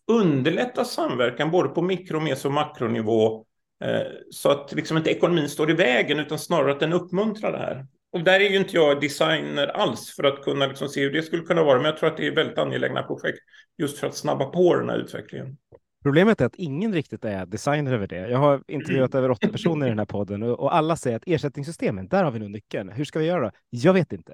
[0.06, 3.44] underlätta samverkan både på mikro, meso och makronivå
[3.84, 7.58] eh, så att liksom inte ekonomin står i vägen utan snarare att den uppmuntrar det
[7.58, 7.86] här.
[8.16, 11.22] Och där är ju inte jag designer alls för att kunna liksom se hur det
[11.22, 11.76] skulle kunna vara.
[11.76, 13.38] Men jag tror att det är väldigt angelägna projekt
[13.78, 15.56] just för att snabba på den här utvecklingen.
[16.02, 18.28] Problemet är att ingen riktigt är designer över det.
[18.28, 22.08] Jag har intervjuat över 80 personer i den här podden och, alla säger att ersättningssystemen,
[22.08, 22.88] där har vi nog nyckeln.
[22.88, 23.52] Hur ska vi göra?
[23.70, 24.32] Jag vet inte.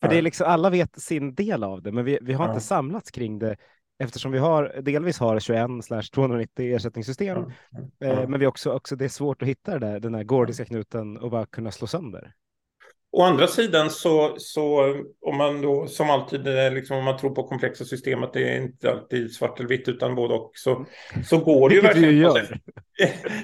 [0.00, 0.08] För ja.
[0.08, 2.50] det är liksom, alla vet sin del av det, men vi, vi har ja.
[2.50, 3.56] inte samlats kring det
[3.98, 5.68] eftersom vi har delvis har 21
[6.14, 7.52] 290 ersättningssystem.
[7.98, 8.26] Ja.
[8.28, 11.30] Men vi också, också det är svårt att hitta där, den där gordiska knuten och
[11.30, 12.34] bara kunna slå sönder.
[13.16, 14.94] Å andra sidan så, så
[15.26, 18.62] om man då som alltid, liksom, om man tror på komplexa system, att det är
[18.62, 20.86] inte alltid svart eller vitt utan både och, så,
[21.24, 22.60] så går det ju verkligen sig,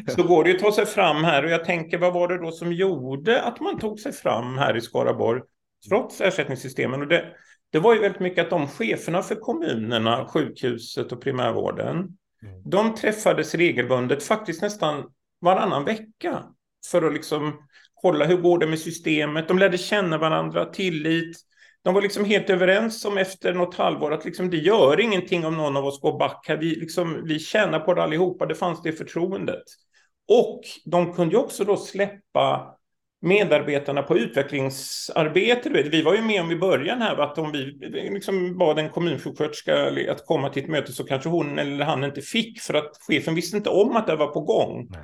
[0.09, 1.45] så går det ju att ta sig fram här.
[1.45, 4.77] Och jag tänker, vad var det då som gjorde att man tog sig fram här
[4.77, 5.43] i Skaraborg,
[5.89, 7.01] trots ersättningssystemen?
[7.01, 7.25] Och det,
[7.71, 12.63] det var ju väldigt mycket att de cheferna för kommunerna, sjukhuset och primärvården, mm.
[12.65, 15.05] de träffades regelbundet, faktiskt nästan
[15.41, 16.45] varannan vecka,
[16.91, 17.53] för att liksom
[18.03, 19.49] kolla hur går det med systemet.
[19.49, 21.37] De lärde känna varandra, tillit.
[21.85, 25.57] De var liksom helt överens om efter något halvår att liksom det gör ingenting om
[25.57, 26.45] någon av oss går back.
[26.49, 26.57] Här.
[26.57, 29.63] Vi, liksom, vi tjänar på det allihopa, det fanns det förtroendet.
[30.29, 32.77] Och de kunde också då släppa
[33.23, 35.71] medarbetarna på utvecklingsarbete.
[35.71, 37.59] Vi var ju med om i början här att om vi
[37.93, 42.21] liksom bad en kommunsjuksköterska att komma till ett möte så kanske hon eller han inte
[42.21, 44.89] fick för att chefen visste inte om att det var på gång.
[44.91, 45.01] Nej.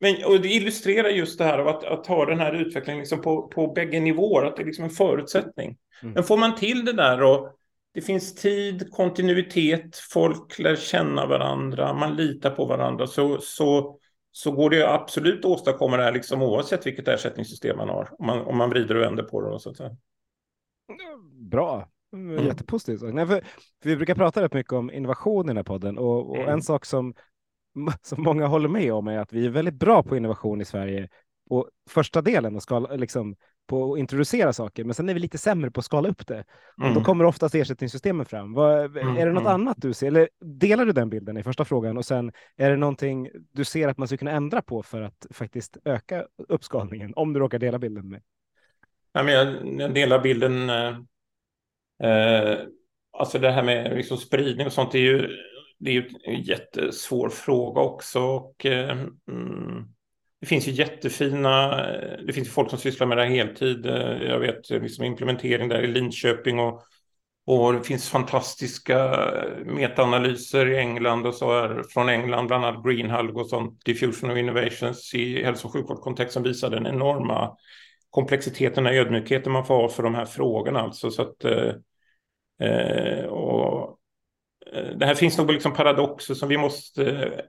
[0.00, 3.22] Men, och det illustrerar just det här av att, att ha den här utvecklingen liksom
[3.22, 5.76] på, på bägge nivåer, att det är liksom en förutsättning.
[6.02, 6.14] Mm.
[6.14, 7.52] Men får man till det där och
[7.94, 13.98] det finns tid, kontinuitet, folk lär känna varandra, man litar på varandra, så, så,
[14.32, 18.26] så går det absolut att åstadkomma det här liksom oavsett vilket ersättningssystem man har, om
[18.26, 19.48] man, om man vrider och vänder på det.
[19.48, 19.96] Och så att säga.
[21.50, 22.46] Bra, mm.
[22.46, 23.14] jättepositivt.
[23.14, 23.40] Nej, för,
[23.82, 26.48] för vi brukar prata rätt mycket om innovation i den här podden och, och mm.
[26.48, 27.14] en sak som
[28.02, 31.08] som många håller med om är att vi är väldigt bra på innovation i Sverige
[31.48, 33.36] på första delen och skala, liksom,
[33.66, 36.44] på att introducera saker, men sen är vi lite sämre på att skala upp det.
[36.82, 36.94] Mm.
[36.94, 38.52] då kommer oftast ersättningssystemen fram.
[38.52, 39.52] Vad, mm, är det något mm.
[39.52, 40.06] annat du ser?
[40.06, 41.96] Eller delar du den bilden i första frågan?
[41.96, 45.26] Och sen är det någonting du ser att man skulle kunna ändra på för att
[45.30, 48.22] faktiskt öka uppskalningen, om du råkar dela bilden med?
[49.12, 50.70] Ja, men jag, jag delar bilden.
[50.70, 50.96] Eh,
[52.10, 52.58] eh,
[53.18, 55.28] alltså det här med liksom spridning och sånt är ju
[55.78, 58.20] det är ju en jättesvår fråga också.
[58.20, 58.98] Och, eh,
[59.30, 59.84] mm,
[60.40, 63.86] det finns ju jättefina, eh, det finns ju folk som sysslar med det här heltid.
[63.86, 66.82] Eh, jag vet liksom implementering där i Linköping och,
[67.46, 69.18] och det finns fantastiska
[69.64, 74.36] metaanalyser i England och så här från England, bland annat Greenhalg och sånt, Diffusion of
[74.36, 77.56] Innovations i hälso och sjukvårdskontext som visar den enorma
[78.10, 80.80] komplexiteten och ödmjukheten man får ha för de här frågorna.
[80.80, 83.98] Alltså, så att, eh, och
[84.72, 87.40] Eh, det här finns nog liksom paradoxer som vi måste eh,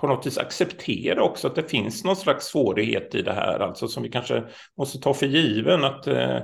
[0.00, 3.88] på något vis acceptera också att det finns någon slags svårighet i det här, alltså
[3.88, 4.44] som vi kanske
[4.78, 6.40] måste ta för given att eh,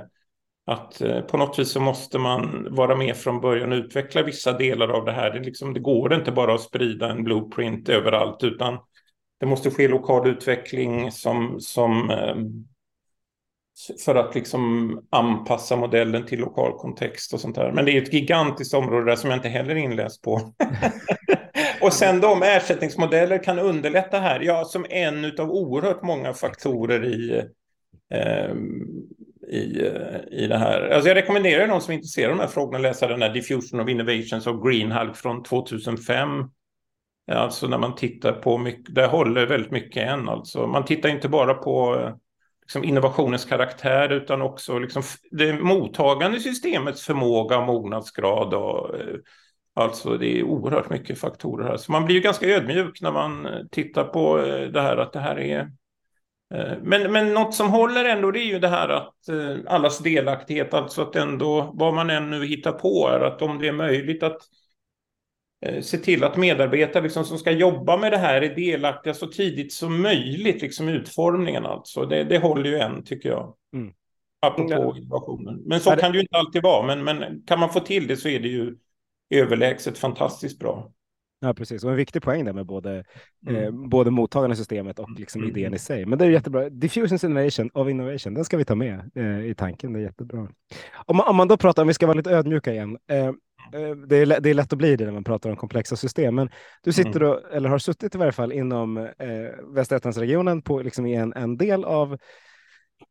[0.65, 4.87] att på något vis så måste man vara med från början och utveckla vissa delar
[4.87, 5.31] av det här.
[5.31, 8.77] Det, liksom, det går inte bara att sprida en blueprint överallt utan
[9.39, 12.11] det måste ske lokal utveckling som, som
[14.05, 17.71] för att liksom anpassa modellen till lokal kontext och sånt där.
[17.71, 20.41] Men det är ett gigantiskt område där som jag inte heller är inläst på.
[21.81, 27.43] och sen de ersättningsmodeller kan underlätta här, ja, som en av oerhört många faktorer i,
[28.13, 28.81] ehm,
[29.51, 29.91] eh, i,
[30.31, 30.89] i det här.
[30.89, 33.33] Alltså jag rekommenderar någon som är intresserad av de här frågorna att läsa den här
[33.33, 36.27] Diffusion of Innovations of Greenhalgh från 2005.
[37.31, 40.67] Alltså när man tittar på mycket, det håller väldigt mycket än alltså.
[40.67, 42.15] Man tittar inte bara på eh,
[42.71, 48.53] liksom innovationens karaktär utan också liksom det mottagande systemets förmåga och mognadsgrad.
[48.53, 49.15] Och, eh,
[49.75, 51.77] alltså det är oerhört mycket faktorer här.
[51.77, 55.13] Så man blir ju ganska ödmjuk när man eh, tittar på eh, det här att
[55.13, 55.71] det här är
[56.81, 59.13] men, men något som håller ändå det är ju det här att
[59.67, 63.67] allas delaktighet, alltså att ändå vad man än nu hittar på är att om det
[63.67, 64.60] är möjligt att Eh,
[65.81, 69.73] se till att medarbetare liksom, som ska jobba med det här är delaktiga så tidigt
[69.73, 72.05] som möjligt, liksom utformningen alltså.
[72.05, 73.53] Det, det håller ju än, tycker jag.
[73.73, 73.93] Mm.
[74.41, 74.97] Apropå ja.
[74.97, 75.63] innovationen.
[75.65, 76.01] Men så det...
[76.01, 78.39] kan det ju inte alltid vara, men, men kan man få till det så är
[78.39, 78.75] det ju
[79.29, 80.91] överlägset fantastiskt bra.
[81.39, 81.83] Ja, precis.
[81.83, 83.05] Och en viktig poäng där med både,
[83.47, 83.63] mm.
[83.63, 85.57] eh, både mottagande systemet och liksom mm.
[85.57, 86.05] idén i sig.
[86.05, 86.69] Men det är jättebra.
[86.69, 89.93] Diffusions innovation of innovation, den ska vi ta med eh, i tanken.
[89.93, 90.47] Det är jättebra.
[91.05, 92.97] Om man, om man då pratar, om vi ska vara lite ödmjuka igen.
[93.07, 93.33] Eh, Eh,
[94.07, 96.49] det är, det är lätt att bli det när man pratar om komplexa system, men
[96.83, 97.29] du sitter mm.
[97.29, 99.07] då, eller har suttit i varje fall inom eh,
[99.73, 102.17] Västra Götalandsregionen på liksom i en, en del av,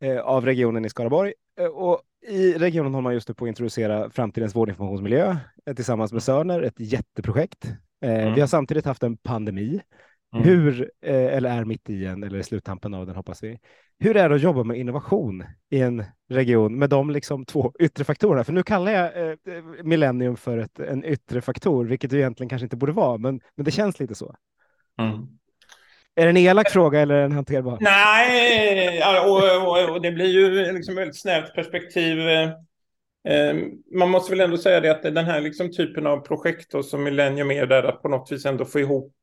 [0.01, 1.33] eh, av regionen i Skaraborg.
[1.61, 5.37] Eh, och i regionen håller man just nu på att introducera framtidens vårdinformationsmiljö
[5.67, 7.65] eh, tillsammans med Sörner, ett jätteprojekt.
[8.05, 8.35] Eh, mm.
[8.35, 9.81] Vi har samtidigt haft en pandemi
[10.35, 10.45] Mm.
[10.45, 13.59] Hur, eh, eller är mitt i en, eller i sluttampen av den hoppas vi.
[13.99, 18.05] Hur är det att jobba med innovation i en region med de liksom två yttre
[18.05, 18.45] faktorerna?
[18.45, 19.37] För nu kallar jag eh,
[19.83, 23.65] millennium för ett, en yttre faktor, vilket det egentligen kanske inte borde vara, men, men
[23.65, 24.35] det känns lite så.
[24.99, 25.27] Mm.
[26.15, 27.79] Är det en elak fråga eller en hanterbar?
[27.81, 32.19] Nej, och, och, och det blir ju liksom väldigt snävt perspektiv.
[33.29, 33.57] Eh,
[33.99, 37.51] man måste väl ändå säga det att den här liksom typen av projekt som Millennium
[37.51, 39.15] är där att på något vis ändå få ihop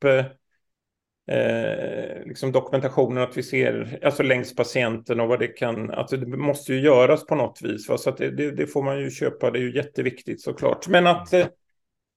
[1.27, 6.37] eh, liksom dokumentationen att vi ser alltså längs patienten och vad det kan, alltså det
[6.37, 7.89] måste ju göras på något vis.
[7.89, 7.97] Va?
[7.97, 10.87] Så att det, det, det, får man ju köpa, det är ju jätteviktigt såklart.
[10.87, 11.47] Men att eh,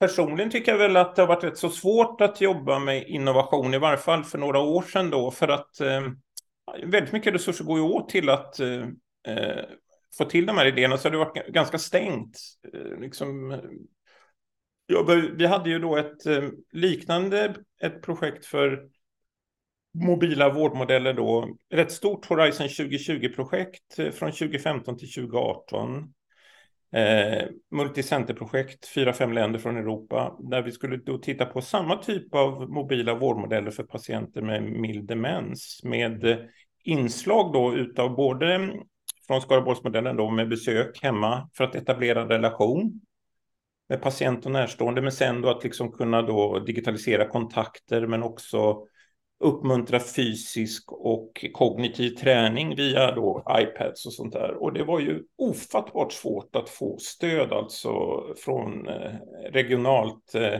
[0.00, 3.74] personligen tycker jag väl att det har varit rätt så svårt att jobba med innovation,
[3.74, 6.02] i varje fall för några år sedan då, för att eh,
[6.86, 8.82] väldigt mycket resurser går ju åt till att eh,
[9.26, 9.64] eh
[10.18, 12.38] få till de här idéerna, så det har varit ganska stängt.
[12.74, 13.58] Eh, liksom, eh,
[14.92, 15.02] Ja,
[15.34, 18.88] vi hade ju då ett eh, liknande ett projekt för
[19.94, 20.06] Mm.
[20.06, 21.56] mobila vårdmodeller då.
[21.70, 26.12] Rätt stort Horizon 2020-projekt eh, från 2015 till 2018.
[26.92, 32.34] Eh, multicenterprojekt, fyra, fem länder från Europa, där vi skulle då titta på samma typ
[32.34, 36.38] av mobila vårdmodeller för patienter med mild demens, med eh,
[36.84, 38.76] inslag då utav både mm,
[39.26, 43.00] från Skaraborgsmodellen då med besök hemma för att etablera relation
[43.88, 48.86] med patient och närstående, men sen då att liksom kunna då digitalisera kontakter, men också
[49.40, 54.62] uppmuntra fysisk och kognitiv träning via då iPads och sånt där.
[54.62, 57.90] Och det var ju ofattbart svårt att få stöd alltså
[58.36, 59.12] från eh,
[59.52, 60.58] regionalt eh,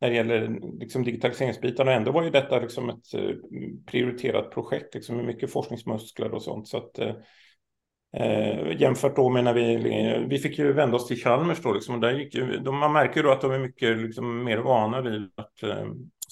[0.00, 1.92] när det gäller liksom digitaliseringsbitarna.
[1.92, 3.30] Ändå var ju detta liksom ett eh,
[3.86, 6.68] prioriterat projekt liksom med mycket forskningsmuskler och sånt.
[6.68, 6.98] Så att,
[8.12, 9.76] Eh, jämfört då med när vi,
[10.28, 12.92] vi fick ju vända oss till Chalmers då, liksom, och där gick ju, de, man
[12.92, 15.86] märker då att de är mycket liksom, mer vana vid att eh,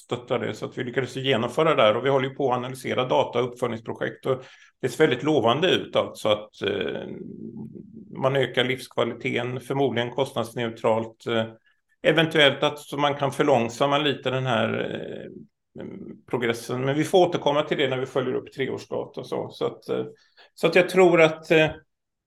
[0.08, 2.58] stötta det, så att vi lyckades genomföra det där och vi håller ju på att
[2.58, 4.26] analysera data och uppföljningsprojekt.
[4.26, 4.42] Och
[4.80, 7.02] det ser väldigt lovande ut alltså att eh,
[8.16, 11.44] man ökar livskvaliteten, förmodligen kostnadsneutralt, eh,
[12.02, 15.84] eventuellt att man kan förlångsamma lite den här eh,
[16.30, 19.66] progressen, men vi får återkomma till det när vi följer upp treårsdata och så, så
[19.66, 20.04] att eh,
[20.54, 21.68] så att jag tror att eh,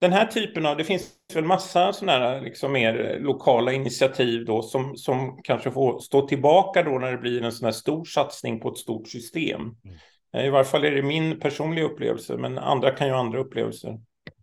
[0.01, 4.61] den här typen av, det finns väl massa sådana här liksom mer lokala initiativ då
[4.61, 8.59] som, som kanske får stå tillbaka då när det blir en sån här stor satsning
[8.59, 9.61] på ett stort system.
[9.61, 9.75] Mm.
[10.33, 13.39] Eh, I varje fall är det min personliga upplevelse, men andra kan ju ha andra
[13.39, 13.89] upplevelser.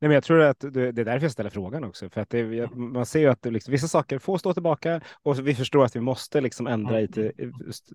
[0.01, 2.71] Nej, men jag tror att det är därför jag ställer frågan också, för att det,
[2.75, 6.01] man ser ju att liksom, vissa saker får stå tillbaka och vi förstår att vi
[6.01, 7.05] måste liksom ändra mm.
[7.05, 7.35] IT,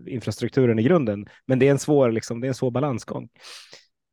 [0.07, 1.25] infrastrukturen i grunden.
[1.45, 3.29] Men det är en svår, liksom, det är en svår balansgång.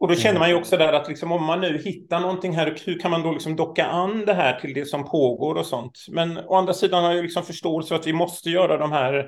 [0.00, 2.76] Och då känner man ju också där att liksom, om man nu hittar någonting här,
[2.86, 5.98] hur kan man då liksom docka an det här till det som pågår och sånt?
[6.10, 9.26] Men å andra sidan har jag liksom förståelse för att vi måste göra de här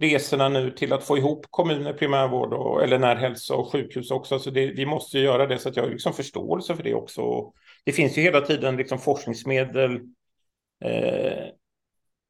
[0.00, 4.38] resorna nu till att få ihop kommuner, primärvård och, eller närhälsa och sjukhus också.
[4.38, 7.22] Så det, vi måste göra det så att jag har liksom förståelse för det också.
[7.84, 10.00] Det finns ju hela tiden liksom forskningsmedel
[10.84, 11.44] eh,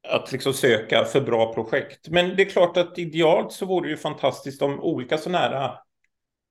[0.07, 2.09] att liksom söka för bra projekt.
[2.09, 5.84] Men det är klart att idealt så vore det ju fantastiskt om olika så nära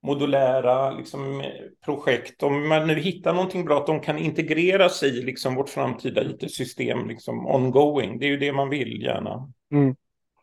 [0.05, 1.43] modulära liksom,
[1.85, 6.23] projekt, om man nu hittar någonting bra, att de kan integreras i liksom, vårt framtida
[6.23, 8.19] IT-system liksom, ongoing.
[8.19, 9.53] Det är ju det man vill gärna.
[9.73, 9.97] Mm.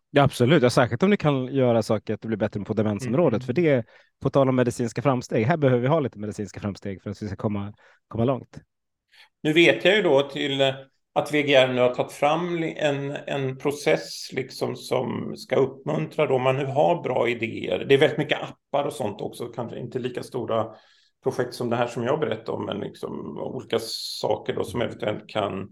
[0.09, 3.37] Ja, absolut, ja, särskilt om ni kan göra saker att det blir bättre på demensområdet.
[3.37, 3.45] Mm.
[3.45, 3.85] För det,
[4.21, 7.27] på tal om medicinska framsteg, här behöver vi ha lite medicinska framsteg för att vi
[7.27, 7.73] ska komma,
[8.07, 8.57] komma långt.
[9.43, 10.73] Nu vet jag ju då till
[11.13, 16.57] att VGR nu har tagit fram en, en process liksom som ska uppmuntra då man
[16.57, 17.85] nu har bra idéer.
[17.89, 20.67] Det är väldigt mycket appar och sånt också, kanske inte lika stora
[21.23, 25.27] projekt som det här som jag berättade om, men liksom olika saker då som eventuellt
[25.27, 25.69] kan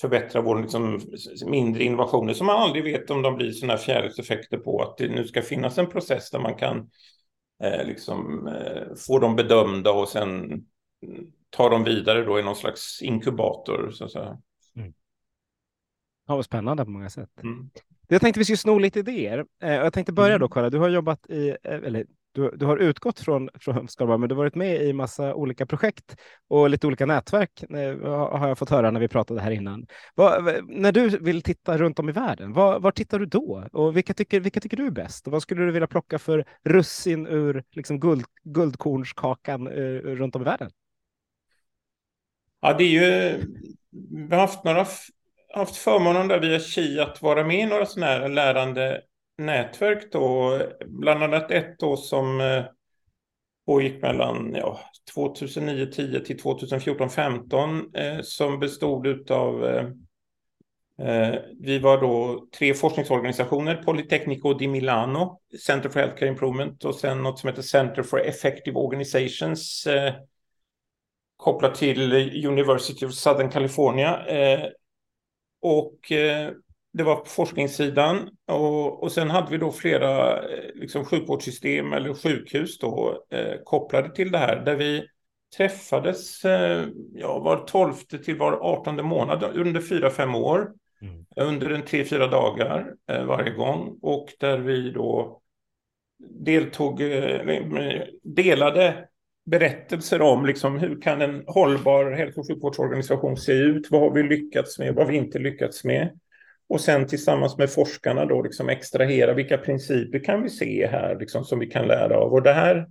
[0.00, 1.00] förbättra vår liksom,
[1.46, 5.24] mindre innovationer som man aldrig vet om de blir sådana fjärilseffekter på att det nu
[5.24, 6.90] ska finnas en process där man kan
[7.62, 10.62] eh, liksom, eh, få dem bedömda och sen
[11.50, 13.90] ta dem vidare då i någon slags inkubator.
[13.90, 14.38] Så att säga.
[16.26, 16.32] Mm.
[16.32, 17.30] Ja, vad spännande på många sätt.
[17.42, 17.70] Mm.
[18.08, 19.44] Jag tänkte vi skulle sno lite idéer.
[19.62, 20.70] Eh, jag tänkte börja då, Karin.
[20.70, 24.34] Du har jobbat i, eh, eller du, du, har utgått från, från Skaraborg, men du
[24.34, 26.16] har varit med i massa olika projekt
[26.48, 27.98] och lite olika nätverk eh,
[28.38, 29.86] har jag fått höra när vi pratade här innan.
[30.14, 33.68] Vad, när du vill titta runt om i världen, var, var tittar du då?
[33.72, 35.26] Och vilka tycker, vilka tycker du är bäst?
[35.26, 40.44] Och vad skulle du vilja plocka för russin ur liksom guld, guldkornskakan runt om i
[40.44, 40.70] världen?
[42.60, 43.38] Ja, det är ju,
[44.28, 44.86] vi har haft några
[45.56, 49.02] haft förmånen där via KI att vara med i några sådana här lärande
[49.38, 52.64] nätverk då, bland annat ett då som eh,
[53.66, 54.80] pågick mellan ja,
[55.14, 59.86] 2009 10 till 2014 15 eh, som bestod av eh,
[61.08, 67.22] eh, vi var då tre forskningsorganisationer, Politecnico di Milano, Center for Healthcare Improvement och sen
[67.22, 70.14] något som heter Center for Effective Organizations eh,
[71.36, 72.12] kopplat till
[72.46, 74.26] University of Southern California.
[74.26, 74.68] Eh,
[75.66, 75.98] Eh, och
[76.92, 82.14] det var på forskningssidan och, och sen hade vi då flera eh, liksom, sjukvårdssystem eller
[82.14, 85.06] sjukhus då eh, kopplade till det här där vi
[85.56, 90.72] träffades eh, ja, var tolfte till var artonde månad under fyra, fem år.
[91.02, 91.26] Mm.
[91.36, 95.40] Under en tre, fyra dagar eh, varje gång och där vi då
[96.18, 99.08] deltog, eh, delade
[99.46, 103.90] berättelser om liksom, hur kan en hållbar hälso och sjukvårdsorganisation se ut?
[103.90, 104.94] Vad har vi lyckats med?
[104.94, 106.18] Vad har vi inte lyckats med?
[106.68, 111.44] Och sen tillsammans med forskarna då liksom extrahera vilka principer kan vi se här liksom,
[111.44, 112.32] som vi kan lära av.
[112.32, 112.86] Och det här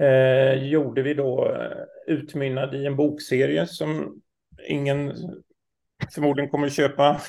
[0.00, 4.20] eh, gjorde vi då eh, utmynnad i en bokserie som
[4.68, 5.12] ingen
[6.14, 7.20] förmodligen kommer att köpa.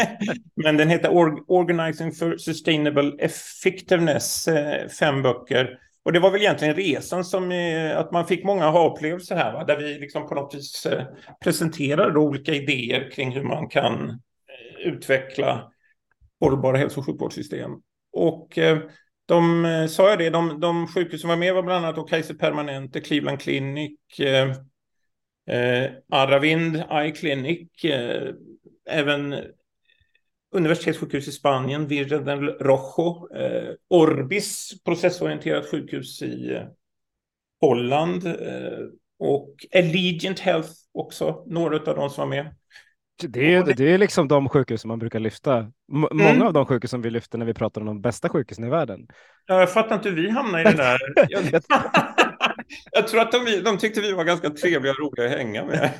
[0.64, 1.10] Men den heter
[1.46, 5.78] Organizing for Sustainable Effectiveness, eh, fem böcker.
[6.04, 9.64] Och det var väl egentligen resan som eh, att man fick många aha-upplevelser här, va?
[9.64, 11.04] där vi liksom på något vis eh,
[11.44, 15.70] presenterade olika idéer kring hur man kan eh, utveckla
[16.40, 17.70] hållbara hälso och sjukvårdssystem.
[18.12, 18.58] Och
[19.26, 23.00] de sa jag det, de, de sjukhus som var med var bland annat Kaiser Permanente,
[23.00, 23.98] Cleveland Clinic,
[25.46, 28.34] eh, Aravind Eye Clinic, eh,
[28.90, 29.34] även
[30.54, 36.62] universitetssjukhus i Spanien, Virgen del Rojo, eh, Orbis, processorienterat sjukhus i
[37.60, 38.26] Holland
[39.18, 42.54] och Allegiant Health också, några av de som var med.
[43.22, 45.58] Det är, det är liksom de sjukhus som man brukar lyfta.
[45.58, 45.72] M
[46.12, 46.42] många mm.
[46.42, 49.06] av de sjukhus som vi lyfter när vi pratar om de bästa sjukhusen i världen.
[49.46, 50.98] Ja, jag fattar inte hur vi hamnar i det där.
[52.92, 55.90] jag tror att de, de tyckte vi var ganska trevliga och roliga att hänga med.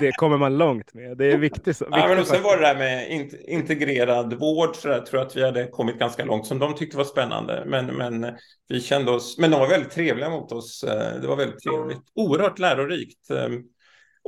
[0.00, 1.18] det kommer man långt med.
[1.18, 1.66] Det är viktigt.
[1.66, 3.10] viktigt ja, men och sen var det där med
[3.48, 4.76] integrerad vård.
[4.76, 7.62] Så där, tror jag att vi hade kommit ganska långt som de tyckte var spännande.
[7.66, 8.26] Men, men
[8.68, 10.84] vi kände oss, men de var väldigt trevliga mot oss.
[11.20, 12.02] Det var väldigt trevligt.
[12.14, 13.30] Oerhört lärorikt.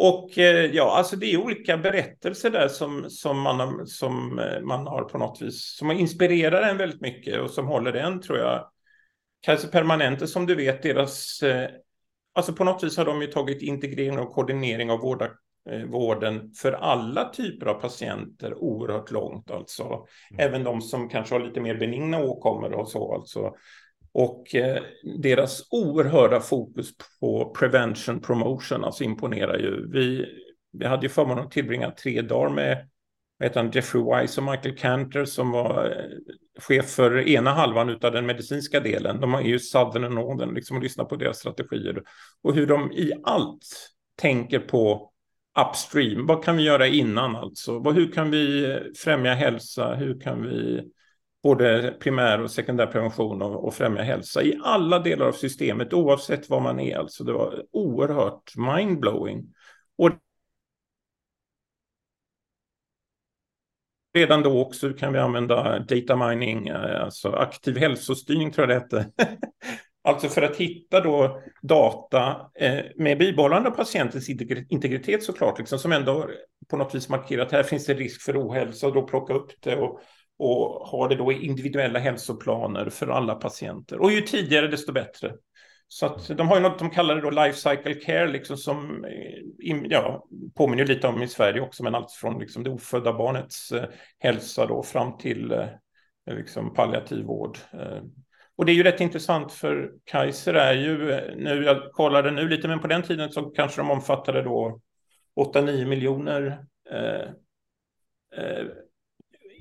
[0.02, 4.86] Och eh, ja, alltså det är olika berättelser där som, som, man, som eh, man
[4.86, 8.70] har på något vis, som inspirerar en väldigt mycket och som håller en, tror jag.
[9.40, 11.42] Kaiser Permanente, som du vet, deras...
[11.42, 11.70] Eh,
[12.34, 15.30] alltså på något vis har de ju tagit integrering och koordinering av vårda,
[15.86, 19.50] vården för alla typer av patienter oerhört långt.
[19.50, 19.84] Alltså.
[19.84, 20.48] Mm.
[20.48, 23.14] Även de som kanske har lite mer benigna åkommor och så.
[23.14, 23.54] Alltså.
[24.12, 24.82] Och eh,
[25.18, 29.90] deras oerhörda fokus på prevention promotion alltså imponerar ju.
[29.92, 30.26] Vi,
[30.72, 32.88] vi hade ju förmånen att tillbringa tre dagar med
[33.40, 38.12] vet han, Jeffrey Wise och Michael Cantor som var eh, chef för ena halvan av
[38.12, 39.20] den medicinska delen.
[39.20, 42.02] De är ju Southern and Northern, liksom och lyssna på deras strategier
[42.42, 43.66] och hur de i allt
[44.16, 45.10] tänker på
[45.60, 46.26] upstream.
[46.26, 47.80] Vad kan vi göra innan alltså?
[47.80, 49.94] Hur kan vi främja hälsa?
[49.94, 50.82] Hur kan vi
[51.42, 56.60] både primär och sekundärprevention och, och främja hälsa i alla delar av systemet oavsett var
[56.60, 56.96] man är.
[56.96, 59.54] Alltså det var oerhört mindblowing.
[59.98, 60.10] Och
[64.14, 68.80] redan då också kan vi använda data mining, eh, alltså aktiv hälsostyrning tror jag det
[68.80, 69.10] hette.
[70.04, 74.28] alltså för att hitta då data eh, med bibehållande av patientens
[74.68, 76.30] integritet såklart, liksom, som ändå
[76.70, 79.50] på något vis markerar att här finns det risk för ohälsa och då plocka upp
[79.62, 80.00] det och,
[80.38, 83.98] och ha det då i individuella hälsoplaner för alla patienter.
[83.98, 85.32] Och ju tidigare desto bättre.
[85.92, 89.04] Så att de har ju något de kallar det då life cycle care, liksom som
[89.04, 93.72] eh, ja, påminner lite om i Sverige också, men allt från liksom det ofödda barnets
[93.72, 93.84] eh,
[94.18, 95.66] hälsa då fram till eh,
[96.26, 97.58] liksom palliativ vård.
[98.56, 100.96] Och det är ju rätt intressant för Kaiser är ju,
[101.36, 104.80] nu jag kollade nu lite, men på den tiden så kanske de omfattade då
[105.40, 107.28] 8-9 miljoner eh,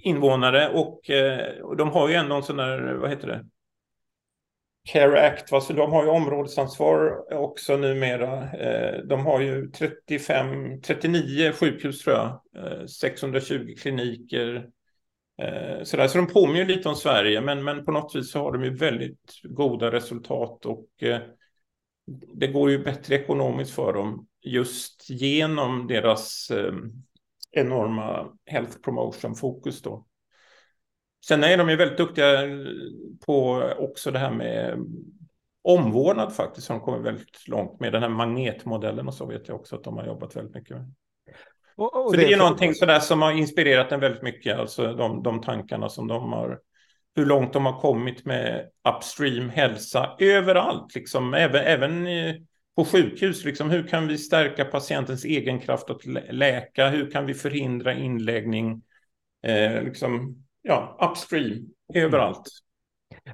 [0.03, 1.01] invånare och,
[1.63, 3.45] och de har ju ändå en sån där, vad heter det,
[4.91, 8.51] Care Act, alltså de har ju områdesansvar också numera.
[8.51, 14.69] Eh, de har ju 35, 39 sjukhus tror jag, eh, 620 kliniker.
[15.41, 16.07] Eh, så, där.
[16.07, 18.75] så de påminner lite om Sverige, men, men på något vis så har de ju
[18.75, 20.87] väldigt goda resultat och
[22.33, 26.51] det går ju bättre ekonomiskt för dem just genom deras
[27.51, 30.05] enorma health promotion-fokus då.
[31.25, 32.27] Sen är de ju väldigt duktiga
[33.25, 34.77] på också det här med
[35.61, 36.67] omvårdnad faktiskt.
[36.67, 39.83] Som de kommer väldigt långt med den här magnetmodellen och så vet jag också att
[39.83, 40.93] de har jobbat väldigt mycket med.
[41.75, 42.37] Och, och så det, det är för...
[42.37, 46.59] någonting sådär som har inspirerat en väldigt mycket, alltså de, de tankarna som de har,
[47.15, 52.07] hur långt de har kommit med upstream hälsa överallt, liksom, även, även
[52.75, 57.33] på sjukhus, liksom, hur kan vi stärka patientens egen kraft att läka, hur kan vi
[57.33, 58.81] förhindra inläggning,
[59.43, 62.49] eh, liksom, ja, upstream överallt.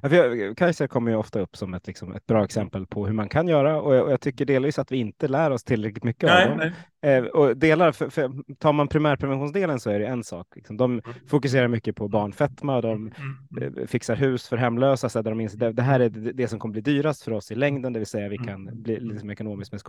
[0.02, 3.28] Ja, Kaiser kommer ju ofta upp som ett, liksom, ett bra exempel på hur man
[3.28, 6.22] kan göra och jag, och jag tycker delvis att vi inte lär oss tillräckligt mycket
[6.22, 6.72] nej, av dem.
[7.02, 10.46] Eh, och delar, för, för, tar man primärpreventionsdelen så är det en sak.
[10.56, 10.76] Liksom.
[10.76, 11.04] De mm.
[11.26, 13.12] fokuserar mycket på barnfetma, de mm.
[13.56, 13.78] mm.
[13.78, 16.58] Eh, fixar hus för hemlösa, så där de inser, det, det här är det som
[16.58, 18.82] kommer bli dyrast för oss i längden, det vill säga vi kan mm.
[18.82, 19.86] bli liksom, ekonomiskt mest.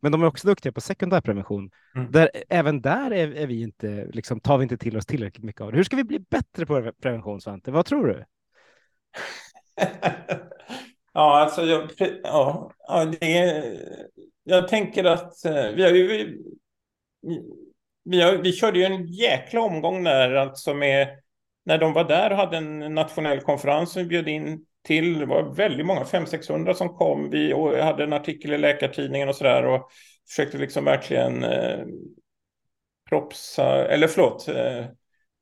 [0.00, 2.10] Men de är också duktiga på sekundärprevention, mm.
[2.10, 5.60] där även där är, är, vi inte, liksom, tar vi inte till oss tillräckligt mycket
[5.60, 5.76] av det.
[5.76, 7.70] Hur ska vi bli bättre på prevention, Svante?
[7.70, 8.24] Vad tror du?
[11.12, 11.90] ja, alltså jag,
[12.22, 13.62] ja, ja, det
[14.44, 16.38] jag tänker att eh, vi, har ju, vi,
[18.04, 21.08] vi, har, vi körde ju en jäkla omgång där, alltså med
[21.64, 25.18] när de var där och hade en nationell konferens som vi bjöd in till.
[25.18, 27.30] Det var väldigt många, 500-600 som kom.
[27.30, 29.90] Vi och hade en artikel i Läkartidningen och sådär och
[30.28, 31.84] försökte liksom verkligen eh,
[33.08, 34.86] propsa, eller förlåt, eh,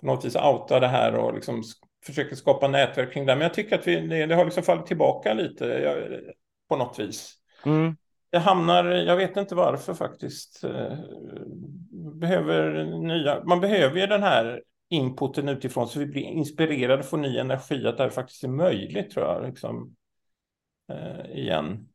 [0.00, 1.62] på något vis outa det här och liksom
[2.06, 3.34] försöker skapa nätverk kring det.
[3.34, 6.20] Men jag tycker att vi, det, har liksom fallit tillbaka lite jag,
[6.68, 7.34] på något vis.
[7.66, 7.96] Mm.
[8.30, 10.64] Jag hamnar, jag vet inte varför faktiskt.
[10.64, 10.98] Eh,
[12.20, 17.38] behöver nya, man behöver ju den här inputen utifrån så vi blir inspirerade, får ny
[17.38, 19.46] energi, att det här faktiskt är möjligt tror jag.
[19.46, 19.94] Liksom,
[20.92, 21.86] eh, igen.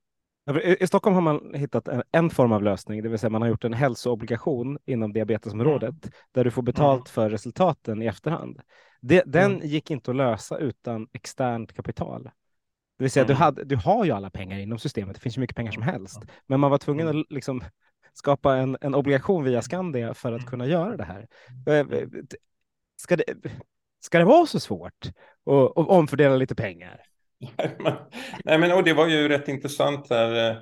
[0.80, 3.50] I Stockholm har man hittat en, en, form av lösning, det vill säga man har
[3.50, 6.14] gjort en hälsoobligation inom diabetesområdet mm.
[6.32, 7.06] där du får betalt mm.
[7.06, 8.60] för resultaten i efterhand.
[9.02, 9.68] Det, den mm.
[9.68, 12.24] gick inte att lösa utan externt kapital.
[12.98, 13.36] Det vill säga, mm.
[13.36, 15.84] du, hade, du har ju alla pengar inom systemet, det finns ju mycket pengar som
[15.84, 17.22] helst, men man var tvungen mm.
[17.22, 17.64] att liksom
[18.14, 21.28] skapa en, en obligation via Skandia för att kunna göra det här.
[21.68, 21.86] Eh,
[22.98, 23.24] ska det,
[24.00, 25.06] ska det vara så svårt
[25.46, 27.02] att, omfördela lite pengar?
[28.46, 30.62] Nej, men och det var ju rätt intressant där.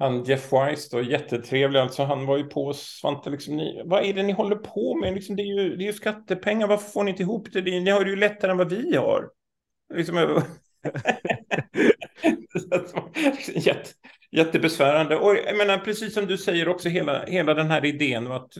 [0.00, 4.14] Han Jeff Wise då, jättetrevlig, alltså han var ju på Svante, liksom, ni, vad är
[4.14, 5.14] det ni håller på med?
[5.14, 7.62] Liksom, det, är ju, det är ju skattepengar, varför får ni inte ihop det?
[7.62, 9.30] Ni har det ju lättare än vad vi har.
[9.94, 10.16] Liksom,
[13.54, 13.90] Jätte,
[14.30, 15.16] jättebesvärande.
[15.16, 18.52] Och jag menar, precis som du säger också, hela, hela den här idén att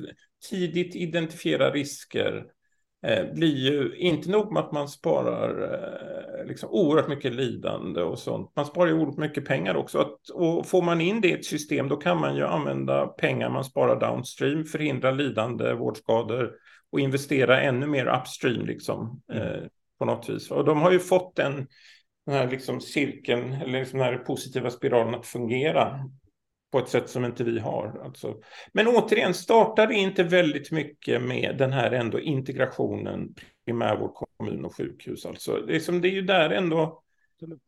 [0.51, 2.45] tidigt identifiera risker,
[3.35, 8.53] blir ju inte nog med att man sparar eh, liksom oerhört mycket lidande och sånt.
[8.57, 9.99] Man sparar ju oerhört mycket pengar också.
[9.99, 13.51] Att, och får man in det i ett system då kan man ju använda pengar
[13.51, 16.51] man sparar downstream, förhindra lidande, vårdskador
[16.93, 19.43] och investera ännu mer upstream liksom, mm.
[19.43, 19.61] eh,
[19.99, 20.51] på något vis.
[20.51, 21.67] Och de har ju fått den,
[22.27, 26.11] den här liksom cirkeln, eller liksom den här positiva spiralen att fungera
[26.73, 28.01] på ett sätt som inte vi har.
[28.05, 28.35] Alltså.
[28.73, 33.35] Men återigen, startar det inte väldigt mycket med den här ändå integrationen
[33.67, 35.27] primärvård, kommun och sjukhus.
[35.27, 35.57] Alltså.
[35.57, 37.03] Det, är som, det är ju där ändå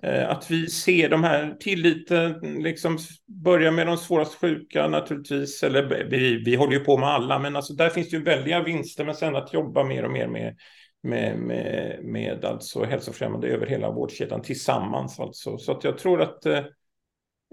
[0.02, 6.06] eh, att vi ser de här tilliten, liksom börja med de svårast sjuka naturligtvis, eller
[6.10, 9.14] vi, vi håller ju på med alla, men alltså där finns ju väldiga vinster, men
[9.14, 10.56] sen att jobba mer och mer med
[11.02, 15.20] med, med, med alltså hälsofrämjande över hela vårdkedjan tillsammans.
[15.20, 15.58] Alltså.
[15.58, 16.60] Så att jag tror att eh,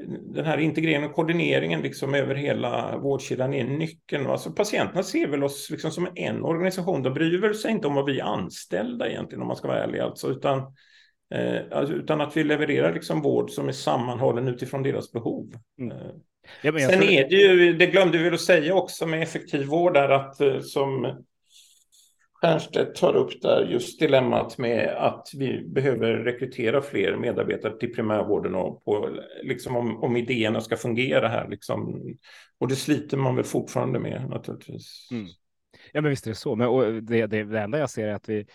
[0.07, 4.27] den här integreringen och koordineringen liksom över hela vårdkedjan är nyckeln.
[4.27, 7.03] Alltså patienterna ser väl oss liksom som en organisation.
[7.03, 9.99] De bryr sig inte om vad vi är anställda egentligen om man ska vara ärlig.
[9.99, 10.57] Alltså, utan,
[11.33, 15.53] eh, alltså, utan att vi levererar liksom vård som är sammanhållen utifrån deras behov.
[15.79, 15.97] Mm.
[15.97, 16.11] Eh,
[16.61, 17.11] ja, Sen tror...
[17.11, 20.41] är det ju, det glömde vi väl att säga också med effektiv vård där att
[20.41, 21.23] eh, som
[22.39, 28.55] Stiernstedt tar upp där just dilemmat med att vi behöver rekrytera fler medarbetare till primärvården
[28.55, 29.09] och på,
[29.43, 31.47] liksom om, om idéerna ska fungera här.
[31.49, 32.01] Liksom.
[32.59, 35.07] Och det sliter man väl fortfarande med naturligtvis.
[35.11, 35.25] Mm.
[35.93, 36.55] Ja, men visst är det så.
[36.55, 38.45] Men och det, det, det enda jag ser är att vi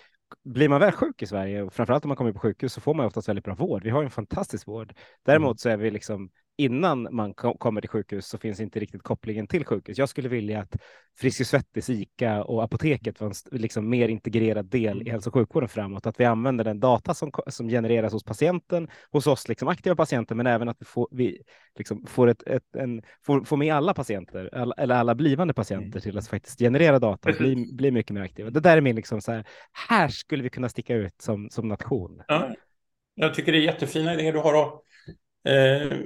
[0.44, 2.94] blir man väl sjuk i Sverige, och framförallt om man kommer på sjukhus, så får
[2.94, 3.84] man oftast väldigt bra vård.
[3.84, 4.94] Vi har en fantastisk vård.
[5.22, 5.56] Däremot mm.
[5.56, 9.64] så är vi liksom innan man kommer till sjukhus så finns inte riktigt kopplingen till
[9.64, 9.98] sjukhus.
[9.98, 10.76] Jag skulle vilja att
[11.18, 15.12] Friskis Svettis, ICA och apoteket var en liksom mer integrerad del i mm.
[15.12, 16.06] hälso och sjukvården framåt.
[16.06, 20.34] Att vi använder den data som, som genereras hos patienten, hos oss liksom aktiva patienter,
[20.34, 21.42] men även att vi får, vi
[21.78, 25.98] liksom får, ett, ett, en, får, får med alla patienter, alla, eller alla blivande patienter
[25.98, 26.00] mm.
[26.00, 28.50] till att faktiskt generera data och bli, bli mycket mer aktiva.
[28.50, 29.44] Det där är min liksom så här,
[29.88, 32.22] här skulle vi kunna sticka ut som, som nation.
[32.28, 32.54] Ja,
[33.14, 34.54] jag tycker det är jättefina idéer du har.
[34.54, 34.84] Och,
[35.48, 35.98] eh,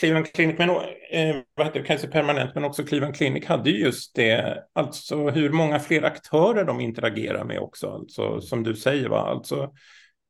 [0.00, 4.14] Cleveland Clinic, men eh, vad heter det, kanske permanent, men också Cleveland Clinic hade just
[4.14, 9.20] det, alltså hur många fler aktörer de interagerar med också, alltså som du säger, va?
[9.20, 9.72] alltså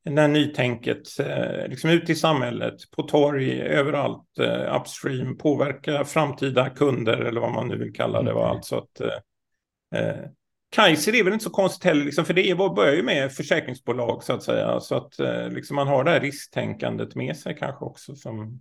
[0.05, 7.16] när nytänket, eh, liksom ut i samhället, på torg, överallt, eh, upstream, påverka framtida kunder
[7.16, 8.44] eller vad man nu vill kalla det, va?
[8.44, 8.57] Mm.
[8.57, 10.24] alltså att eh, eh,
[10.72, 14.32] Kaiser är väl inte så konstigt heller, liksom, för det börjar ju med försäkringsbolag så
[14.32, 18.16] att säga, så att eh, liksom man har det här risktänkandet med sig kanske också
[18.16, 18.60] som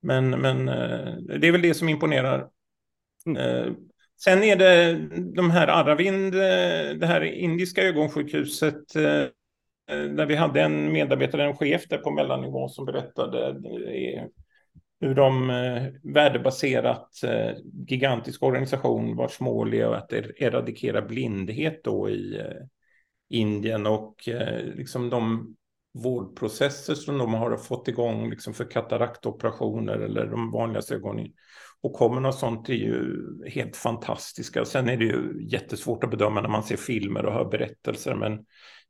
[0.00, 2.48] men, men eh, det är väl det som imponerar.
[3.26, 3.42] Mm.
[3.42, 3.72] Eh,
[4.24, 4.98] sen är det
[5.34, 9.22] de här Aravind, eh, det här indiska ögonsjukhuset, eh,
[9.90, 13.60] eh, där vi hade en medarbetare, en chef där på mellannivå som berättade
[15.00, 17.50] hur de eh, värdebaserat eh,
[17.86, 22.66] gigantisk organisation vars mål är att eradikera blindhet då i eh,
[23.30, 24.28] Indien och
[24.74, 25.54] liksom de
[25.94, 31.28] vårdprocesser som de har fått igång liksom för kataraktoperationer eller de vanligaste ögonen.
[31.80, 34.64] Och kommer något sånt är ju helt fantastiska.
[34.64, 38.14] Sen är det ju jättesvårt att bedöma när man ser filmer och hör berättelser.
[38.14, 38.44] Men,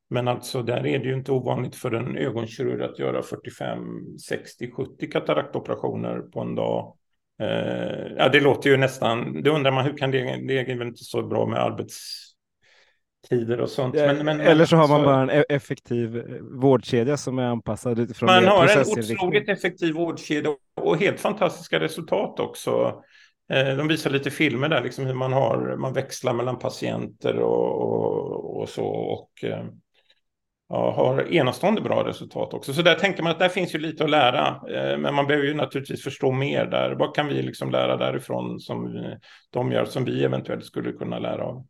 [0.09, 3.79] men alltså där är det ju inte ovanligt för en ögonkirurg att göra 45,
[4.17, 6.95] 60, 70 kataraktoperationer på en dag.
[7.41, 10.87] Eh, ja, det låter ju nästan, det undrar man hur kan det, det är väl
[10.87, 12.25] inte så bra med arbets
[13.29, 13.95] tider och sånt.
[13.95, 15.05] Men, men, Eller så har man så...
[15.05, 19.93] bara en e- effektiv eh, vårdkedja som är anpassad utifrån Man har en otroligt effektiv
[19.93, 23.03] vårdkedja och helt fantastiska resultat också.
[23.51, 27.81] Eh, de visar lite filmer där, liksom hur man, har, man växlar mellan patienter och,
[27.81, 28.85] och, och så.
[28.85, 29.65] Och eh,
[30.69, 32.73] ja, har enastående bra resultat också.
[32.73, 34.61] Så där tänker man att där finns ju lite att lära.
[34.97, 36.91] Men man behöver ju naturligtvis förstå mer där.
[36.91, 39.03] Vad kan vi liksom lära därifrån som
[39.49, 41.65] de gör som vi eventuellt skulle kunna lära av?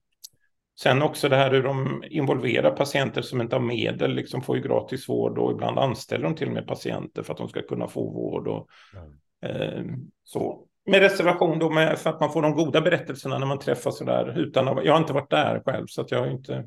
[0.81, 4.63] Sen också det här hur de involverar patienter som inte har medel, liksom får ju
[4.63, 7.87] gratis vård och ibland anställer de till och med patienter för att de ska kunna
[7.87, 8.47] få vård.
[8.47, 9.61] Och, mm.
[9.61, 10.65] eh, så.
[10.85, 14.03] Med reservation då med, för att man får de goda berättelserna när man träffas så
[14.03, 16.65] där utan jag har inte varit där själv så att jag har inte.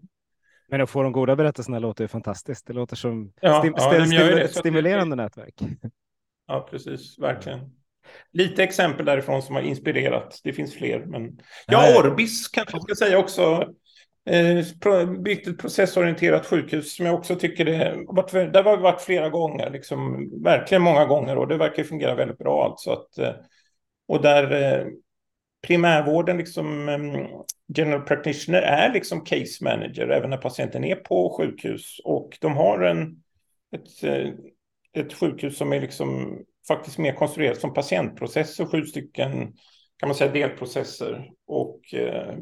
[0.73, 2.67] Men att få de goda berättelserna låter ju fantastiskt.
[2.67, 5.61] Det låter som ja, stim, ja, stim, det, stimulerande det, nätverk.
[6.47, 7.61] Ja, precis, verkligen.
[8.33, 10.41] Lite exempel därifrån som har inspirerat.
[10.45, 13.67] Det finns fler, men ja, Orbis kanske jag ska säga också
[14.25, 19.01] Eh, byggt ett processorienterat sjukhus som jag också tycker det varit, där har vi varit
[19.01, 22.65] flera gånger, liksom, verkligen många gånger och det verkar fungera väldigt bra.
[22.65, 23.35] Alltså att, eh,
[24.09, 24.87] och där eh,
[25.67, 27.27] primärvården, liksom, mm,
[27.77, 32.81] general practitioner, är liksom case manager även när patienten är på sjukhus och de har
[32.81, 33.23] en,
[33.77, 34.33] ett, eh,
[35.03, 39.53] ett sjukhus som är liksom faktiskt mer konstruerat som patientprocesser, sju stycken
[39.97, 42.35] kan man säga delprocesser och eh,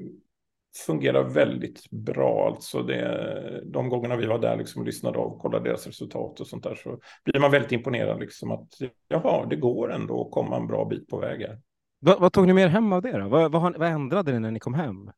[0.87, 2.47] fungerar väldigt bra.
[2.47, 6.41] Alltså det, de gångerna vi var där liksom och lyssnade av och kollade deras resultat
[6.41, 8.68] och sånt där så blir man väldigt imponerad liksom att
[9.09, 11.62] jaha, det går ändå att komma en bra bit på vägen.
[12.01, 13.28] Vad, vad tog ni med er hem av det då?
[13.28, 15.11] Vad, vad, vad ändrade ni när ni kom hem?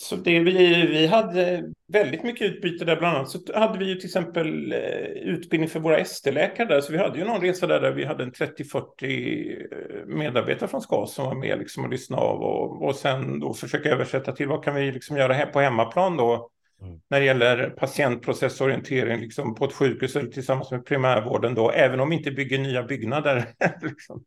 [0.00, 3.94] Så det, vi, vi hade väldigt mycket utbyte där, bland annat så hade vi ju
[3.94, 4.78] till exempel eh,
[5.08, 8.22] utbildning för våra ST-läkare där, så vi hade ju någon resa där, där vi hade
[8.22, 12.94] en 30-40 eh, medarbetare från SKAS som var med liksom och lyssnade av och, och
[12.94, 16.50] sen då försöka översätta till vad kan vi liksom göra här på hemmaplan då
[16.82, 17.00] mm.
[17.10, 22.10] när det gäller patientprocessorientering liksom på ett sjukhus eller tillsammans med primärvården då, även om
[22.10, 23.44] vi inte bygger nya byggnader.
[23.82, 24.24] liksom.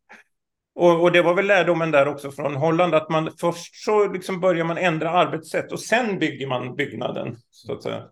[0.74, 4.40] Och, och, det var väl lärdomen där också från Holland, att man först så liksom
[4.40, 8.02] börjar man ändra arbetssätt och sen bygger man byggnaden, så att säga.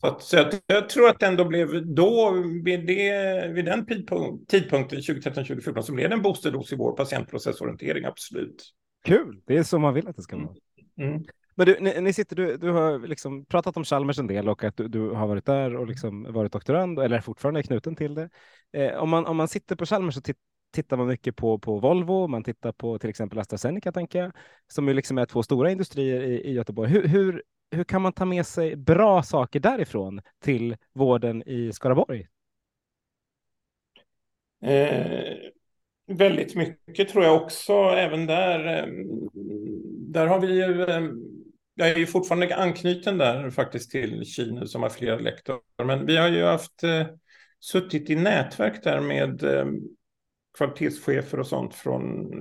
[0.00, 2.32] Så, att, så att, jag tror att det ändå blev då,
[2.64, 3.86] vid, det, vid den
[4.48, 8.72] tidpunkten, 2013-2014, så blev det en boosterdos i vår patientprocessorientering, absolut.
[9.04, 10.54] Kul, det är så man vill att det ska vara.
[10.98, 11.12] Mm.
[11.12, 11.24] Mm.
[11.54, 14.64] Men du, ni, ni, sitter, du, du har liksom pratat om Chalmers en del och
[14.64, 18.14] att du, du har varit där och liksom varit doktorand eller fortfarande är knuten till
[18.14, 18.30] det.
[18.72, 20.20] Eh, om, man, om man sitter på Chalmers så
[20.70, 24.32] tittar man mycket på, på Volvo, man tittar på till exempel AstraZeneca, tänker jag,
[24.68, 26.90] som ju liksom är två stora industrier i, i Göteborg.
[26.90, 32.26] Hur, hur, hur kan man ta med sig bra saker därifrån till vården i Skaraborg?
[34.62, 35.36] Eh,
[36.06, 38.78] väldigt mycket tror jag också, även där.
[38.78, 38.86] Eh,
[40.12, 41.02] där har vi ju, eh,
[41.74, 46.16] jag är ju fortfarande anknuten där faktiskt till Kina som har flera lektorer, men vi
[46.16, 47.06] har ju haft eh,
[47.60, 49.80] suttit i nätverk där med ehm,
[50.60, 52.32] kvalitetschefer och sånt från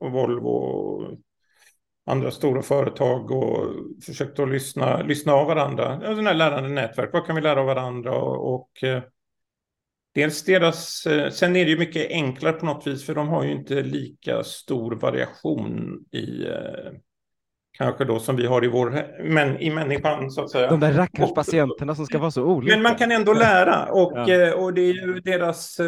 [0.00, 1.18] Volvo och
[2.06, 3.74] andra stora företag och
[4.06, 6.00] försökt att lyssna, lyssna av varandra.
[6.00, 8.14] Sådana här lärande nätverk, vad kan vi lära av varandra?
[8.14, 9.02] Och, och eh,
[10.14, 13.44] dels deras, eh, sen är det ju mycket enklare på något vis för de har
[13.44, 16.92] ju inte lika stor variation i eh,
[17.78, 20.70] kanske då som vi har i vår, men i människan så att säga.
[20.70, 22.76] De där rackars patienterna som ska vara så olika.
[22.76, 24.54] Men man kan ändå lära och, ja.
[24.54, 25.80] och det är ju deras,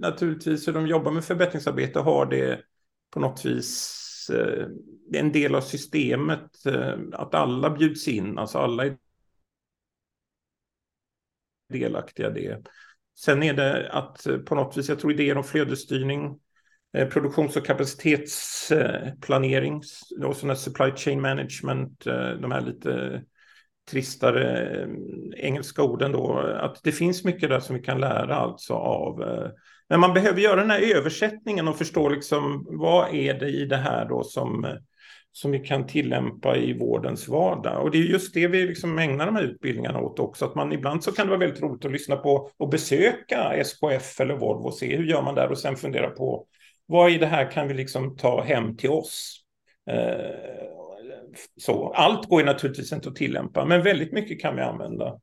[0.00, 2.60] naturligtvis hur de jobbar med förbättringsarbete har det
[3.10, 4.00] på något vis
[5.08, 8.96] det är en del av systemet eh, att alla bjuds in, alltså alla är
[11.68, 12.62] delaktiga i det.
[13.18, 16.34] Sen är det att eh, på något vis, jag tror idéer om flödesstyrning, eh,
[16.94, 19.82] Eh, produktions och kapacitetsplanering,
[20.24, 23.22] och sådana supply chain management, eh, de här lite
[23.90, 24.88] tristare eh,
[25.36, 29.24] engelska orden då, att det finns mycket där som vi kan lära alltså av
[29.88, 33.76] men man behöver göra den här översättningen och förstå liksom vad är det i det
[33.76, 34.78] här då som,
[35.32, 37.82] som vi kan tillämpa i vårdens vardag.
[37.82, 40.44] Och det är just det vi liksom ägnar de här utbildningarna åt också.
[40.44, 44.20] Att man ibland så kan det vara väldigt roligt att lyssna på och besöka SKF
[44.20, 46.46] eller Volvo och se hur gör man där och sen fundera på
[46.86, 49.40] vad i det här kan vi liksom ta hem till oss.
[49.90, 50.64] Eh,
[51.60, 51.92] så.
[51.92, 55.18] Allt går ju naturligtvis inte att tillämpa, men väldigt mycket kan vi använda.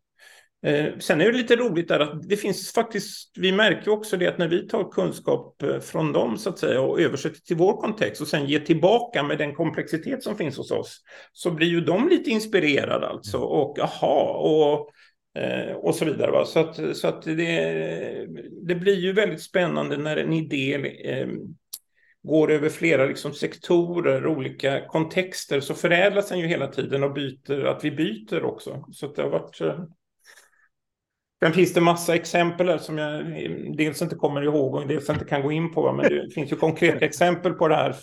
[0.66, 4.28] Eh, sen är det lite roligt där att det finns faktiskt, vi märker också det
[4.28, 7.82] att när vi tar kunskap eh, från dem så att säga och översätter till vår
[7.82, 11.01] kontext och sen ger tillbaka med den komplexitet som finns hos oss
[11.34, 14.89] så blir ju de lite inspirerade alltså och aha och,
[15.76, 16.32] och så vidare.
[16.32, 16.46] Va?
[16.46, 18.28] Så att, så att det,
[18.68, 20.76] det blir ju väldigt spännande när en idé
[21.12, 21.28] eh,
[22.24, 27.66] går över flera liksom, sektorer, olika kontexter, så förädlas den ju hela tiden och byter,
[27.66, 28.86] att vi byter också.
[28.92, 29.84] Så det har varit eh,
[31.44, 33.26] Sen finns det massa exempel som jag
[33.78, 36.56] dels inte kommer ihåg och dels inte kan gå in på, men det finns ju
[36.56, 37.96] konkreta exempel på det här.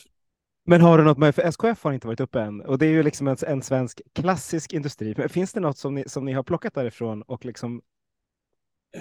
[0.68, 2.90] Men har du något med, för SKF har inte varit uppe än och det är
[2.90, 5.14] ju liksom en, en svensk klassisk industri.
[5.16, 7.82] Men finns det något som ni, som ni har plockat därifrån och liksom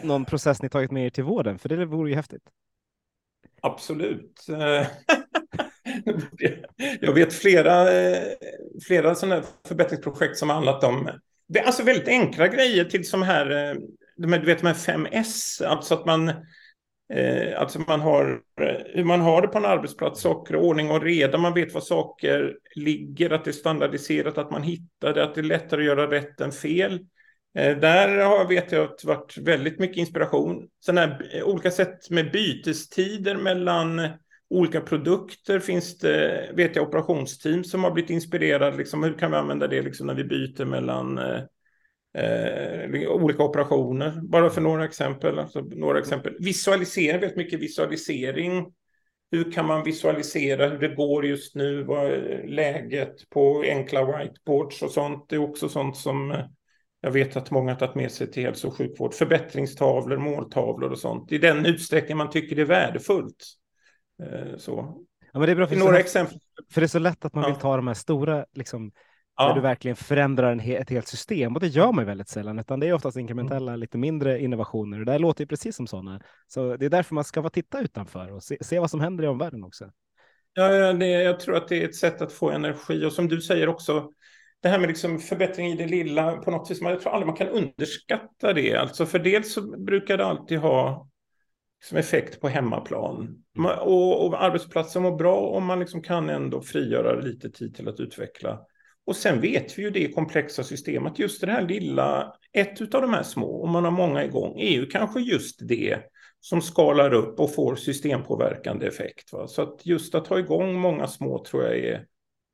[0.03, 1.59] någon process ni tagit med er till vården?
[1.59, 2.43] För det vore ju häftigt.
[3.61, 4.45] Absolut.
[7.01, 7.87] jag vet flera,
[8.87, 11.09] flera sådana förbättringsprojekt som har handlat om
[11.47, 13.75] det är alltså väldigt enkla grejer till som här eh,
[14.17, 16.33] du vet, de här 5S, alltså att man,
[17.13, 20.91] eh, alltså man har eh, hur man har det på en arbetsplats, saker, och ordning
[20.91, 25.23] och reda, man vet var saker ligger, att det är standardiserat, att man hittar det,
[25.23, 26.99] att det är lättare att göra rätt än fel.
[27.57, 30.67] Eh, där har, vet jag att det varit väldigt mycket inspiration.
[30.85, 34.01] Sen här, eh, olika sätt med bytestider mellan
[34.49, 38.77] olika produkter finns det, vet jag, operationsteam som har blivit inspirerade.
[38.77, 41.41] Liksom, hur kan vi använda det liksom, när vi byter mellan eh,
[42.17, 44.21] eh, olika operationer.
[44.21, 45.39] Bara för några exempel.
[45.39, 46.35] Alltså några exempel.
[46.39, 48.73] Visualisering, väldigt mycket visualisering.
[49.31, 51.83] Hur kan man visualisera hur det går just nu?
[51.83, 52.11] Vad
[52.45, 55.25] läget på enkla whiteboards och sånt?
[55.29, 56.45] Det är också sånt som eh,
[57.01, 59.13] jag vet att många har tagit med sig till hälso och sjukvård.
[59.13, 61.31] Förbättringstavlor, måltavlor och sånt.
[61.31, 63.45] I den utsträckning man tycker det är värdefullt.
[64.23, 65.03] Eh, så.
[65.33, 66.37] Ja, men det är bra för några exempel.
[66.71, 68.91] För det är så lätt att man vill ta de här stora liksom,
[69.37, 69.47] Ja.
[69.47, 72.79] Där du verkligen förändrar en, ett helt system och det gör man väldigt sällan, utan
[72.79, 73.79] det är oftast inkrementella, mm.
[73.79, 74.99] lite mindre innovationer.
[74.99, 76.21] Det här låter ju precis som sådana.
[76.47, 79.23] Så det är därför man ska vara titta utanför och se, se vad som händer
[79.23, 79.91] i omvärlden också.
[80.53, 83.41] Ja, det, jag tror att det är ett sätt att få energi och som du
[83.41, 84.11] säger också,
[84.61, 87.35] det här med liksom förbättring i det lilla på något vis, jag tror aldrig man
[87.35, 88.75] kan underskatta det.
[88.75, 91.09] Alltså för dels så brukar det alltid ha
[91.83, 93.43] som effekt på hemmaplan.
[93.57, 93.79] Mm.
[93.79, 97.99] Och, och arbetsplatsen mår bra om man liksom kan ändå frigöra lite tid till att
[97.99, 98.59] utveckla
[99.07, 103.13] och sen vet vi ju det komplexa systemet, just det här lilla, ett av de
[103.13, 105.99] här små, om man har många igång, är ju kanske just det
[106.39, 109.33] som skalar upp och får systempåverkande effekt.
[109.33, 109.47] Va?
[109.47, 112.05] Så att just att ha igång många små tror jag är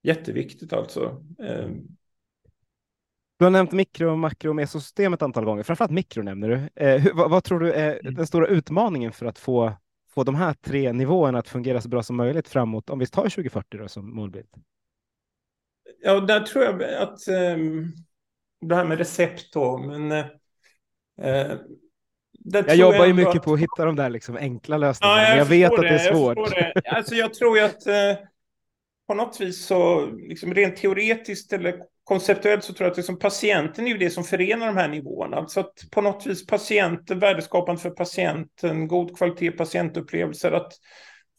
[0.03, 1.23] jätteviktigt alltså.
[1.43, 1.67] Eh,
[3.39, 5.63] du har nämnt mikro, och makro och mesosystem ett antal gånger.
[5.63, 6.83] Framförallt mikro nämner du.
[6.85, 8.15] Eh, vad, vad, tror du är mm.
[8.15, 9.73] den stora utmaningen för att få,
[10.09, 13.21] få de här tre nivåerna att fungera så bra som möjligt framåt, om vi tar
[13.23, 14.47] 2040 då, som målbild?
[16.03, 17.57] Ja, där tror jag att eh,
[18.61, 20.25] det här med recept då, men eh,
[21.21, 21.57] eh
[22.45, 23.43] jag jobbar ju mycket att...
[23.43, 25.81] på att hitta de där liksom enkla lösningarna, ja, jag, men jag vet det, att
[25.81, 26.37] det är svårt.
[26.37, 28.17] Jag, alltså, jag tror ju att eh,
[29.07, 33.87] på något vis så, liksom rent teoretiskt eller konceptuellt så tror jag att liksom patienten
[33.87, 35.37] är ju det som förenar de här nivåerna.
[35.37, 40.73] Alltså att på något vis patienten, värdeskapande för patienten, god kvalitet patientupplevelser, att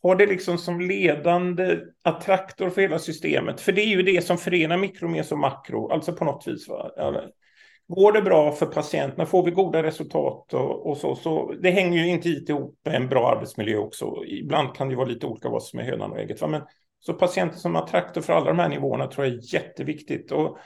[0.05, 3.61] ha det liksom som ledande attraktor för hela systemet.
[3.61, 6.69] För det är ju det som förenar mikromes och makro, alltså på något vis.
[6.69, 6.91] Va?
[7.89, 12.05] Går det bra för patienterna, får vi goda resultat och, och, så, så det hänger
[12.05, 14.25] ju inte ihop med en bra arbetsmiljö också.
[14.27, 16.41] Ibland kan det vara lite olika vad som är hönan och ägget.
[16.41, 16.47] Va?
[16.47, 16.63] Men
[17.01, 20.33] så patienter som attraktor för alla de här nivåerna tror jag är jätteviktigt.
[20.33, 20.59] Och,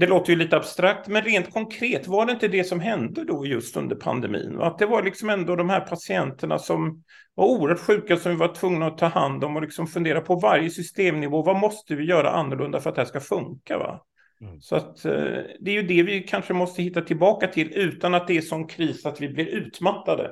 [0.00, 3.46] det låter ju lite abstrakt, men rent konkret var det inte det som hände då
[3.46, 4.60] just under pandemin?
[4.60, 7.02] Att det var liksom ändå de här patienterna som
[7.34, 10.34] var oerhört sjuka som vi var tvungna att ta hand om och liksom fundera på
[10.34, 11.42] varje systemnivå.
[11.42, 13.78] Vad måste vi göra annorlunda för att det här ska funka?
[13.78, 14.04] Va?
[14.40, 14.60] Mm.
[14.60, 15.12] Så att, eh,
[15.60, 18.66] det är ju det vi kanske måste hitta tillbaka till utan att det är sån
[18.66, 20.30] kris att vi blir utmattade.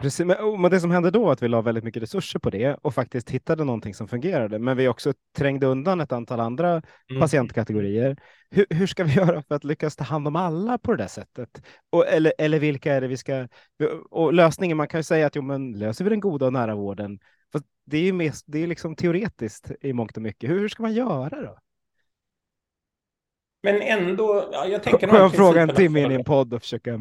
[0.00, 0.26] Precis,
[0.58, 3.30] men det som hände då att vi la väldigt mycket resurser på det och faktiskt
[3.30, 7.20] hittade någonting som fungerade, men vi också trängde undan ett antal andra mm.
[7.20, 8.16] patientkategorier.
[8.50, 11.08] Hur, hur, ska vi göra för att lyckas ta hand om alla på det där
[11.08, 11.62] sättet?
[11.90, 13.48] Och, eller, eller vilka är det vi ska...
[14.10, 16.74] Och lösningen, man kan ju säga att jo, men löser vi den goda och nära
[16.74, 17.18] vården?
[17.52, 20.50] Fast det är ju mest, det är liksom teoretiskt i mångt och mycket.
[20.50, 21.58] Hur, hur ska man göra då?
[23.62, 25.08] Men ändå, ja, jag tänker...
[25.08, 26.90] Får jag fråga en timme in i en podd och försöka...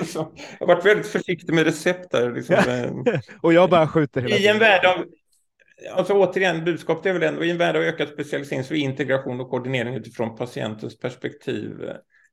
[0.00, 2.32] Alltså, jag har varit väldigt försiktig med recept där.
[2.32, 3.04] Liksom.
[3.42, 5.04] och jag bara skjuter hela I en värld av...
[5.92, 9.40] Alltså återigen, budskapet är väl ändå i en värld av ökad specialisering så är integration
[9.40, 11.72] och koordinering utifrån patientens perspektiv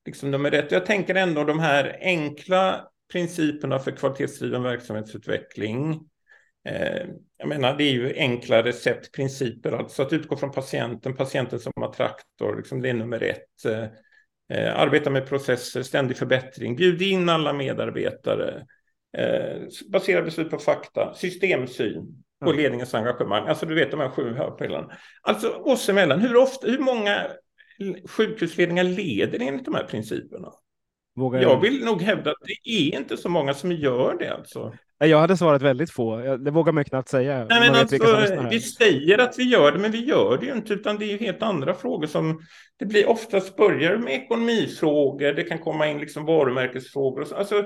[0.05, 0.72] liksom nummer ett.
[0.72, 5.99] Jag tänker ändå de här enkla principerna för kvalitetsdriven verksamhetsutveckling
[7.38, 12.57] jag menar, det är ju enkla receptprinciper, alltså att utgå från patienten, patienten som attraktor,
[12.57, 13.66] liksom det är nummer ett.
[13.66, 13.84] Eh,
[14.57, 18.66] eh, arbeta med processer, ständig förbättring, bjud in alla medarbetare,
[19.91, 23.47] basera beslut på fakta, systemsyn och ledningens engagemang.
[23.47, 24.97] Alltså du vet de här sju hörpelarna.
[25.22, 27.28] Alltså oss emellan, hur, ofta, hur många
[28.10, 30.51] sjukhusledningar leder enligt de här principerna?
[31.16, 34.74] Vågar jag vill nog hävda att det är inte så många som gör det alltså.
[35.08, 36.38] Jag hade svarat väldigt få.
[36.38, 37.45] Det vågar man knappt säga.
[37.50, 40.74] Nej, men alltså, vi säger att vi gör det, men vi gör det ju inte,
[40.74, 42.41] utan det är ju helt andra frågor som
[42.80, 43.10] det blir.
[43.10, 47.22] Oftast börjar med ekonomifrågor, det kan komma in liksom varumärkesfrågor.
[47.22, 47.36] Och så.
[47.36, 47.66] Alltså,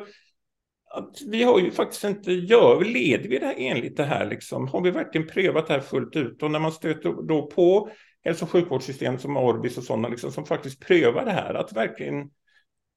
[0.96, 4.68] att vi har ju faktiskt inte, gör, leder vi det här enligt det här liksom?
[4.68, 6.44] Har vi verkligen prövat det här fullt ut?
[6.44, 7.90] Och när man stöter då på
[8.24, 12.30] hälso och sjukvårdssystem som Orbis och sådana liksom, som faktiskt prövar det här, att verkligen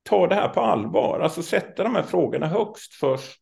[0.02, 3.40] ta det här på allvar, alltså sätta de här frågorna högst först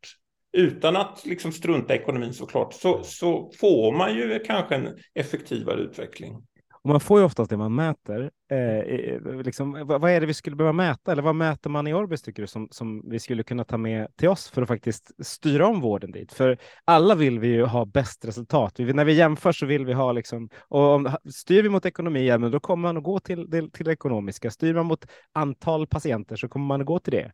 [0.55, 5.81] utan att liksom strunta i ekonomin såklart, så, så får man ju kanske en effektivare
[5.81, 6.43] utveckling.
[6.85, 8.31] Och man får ju oftast det man mäter.
[8.51, 11.13] Eh, liksom, vad, är det vi skulle behöva mäta?
[11.13, 14.17] Eller vad mäter man i Orbis tycker du som, som vi skulle kunna ta med
[14.17, 16.33] till oss för att faktiskt styra om vården dit?
[16.33, 18.75] För alla vill vi ju ha bäst resultat.
[18.81, 22.27] Vi, när vi jämför så vill vi ha liksom, och om, styr vi mot ekonomi,
[22.27, 24.51] ja, men då kommer man att gå till, till, till det ekonomiska.
[24.51, 27.33] Styr man mot antal patienter så kommer man att gå till det.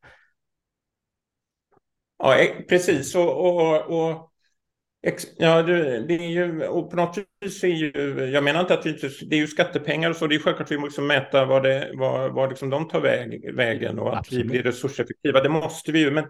[2.23, 3.15] Ja, precis.
[3.15, 4.31] Och, och, och
[5.37, 7.93] ja, det, är ju, och på något vis är ju,
[8.33, 8.93] jag menar inte att vi,
[9.31, 11.91] det är ju skattepengar och så, det är självklart att vi måste mäta vad, det,
[11.95, 15.99] vad, vad liksom de tar väg, vägen och att vi blir resurseffektiva, det måste vi
[15.99, 16.11] ju.
[16.11, 16.25] Men,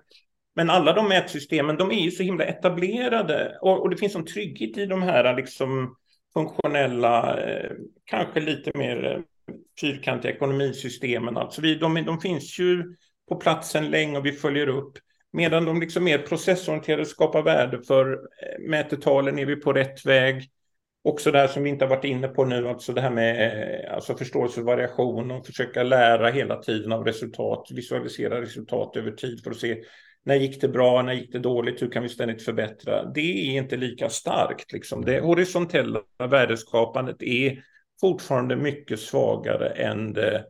[0.57, 4.26] men alla de mätsystemen, de är ju så himla etablerade och, och det finns en
[4.26, 5.97] trygghet i de här liksom
[6.32, 7.70] funktionella, eh,
[8.05, 11.36] kanske lite mer eh, fyrkantiga ekonomisystemen.
[11.36, 12.97] Alltså vi, de, de finns ju
[13.28, 14.93] på platsen länge och vi följer upp.
[15.33, 20.51] Medan de liksom mer processorienterade skapar värde för eh, mätetalen är vi på rätt väg.
[21.05, 23.53] Också det här som vi inte har varit inne på nu, alltså det här med
[23.85, 29.11] eh, alltså förståelse för variation och försöka lära hela tiden av resultat, visualisera resultat över
[29.11, 29.83] tid för att se
[30.24, 33.05] när gick det bra, när gick det dåligt, hur kan vi ständigt förbättra?
[33.05, 34.72] Det är inte lika starkt.
[34.72, 35.05] Liksom.
[35.05, 36.01] Det horisontella
[36.31, 37.62] värdeskapandet är
[38.01, 40.45] fortfarande mycket svagare än det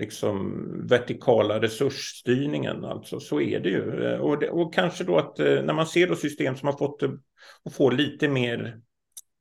[0.00, 2.84] liksom vertikala resursstyrningen.
[2.84, 4.18] Alltså så är det ju.
[4.18, 7.02] Och, det, och kanske då att eh, när man ser då system som har fått
[7.64, 8.80] att få lite mer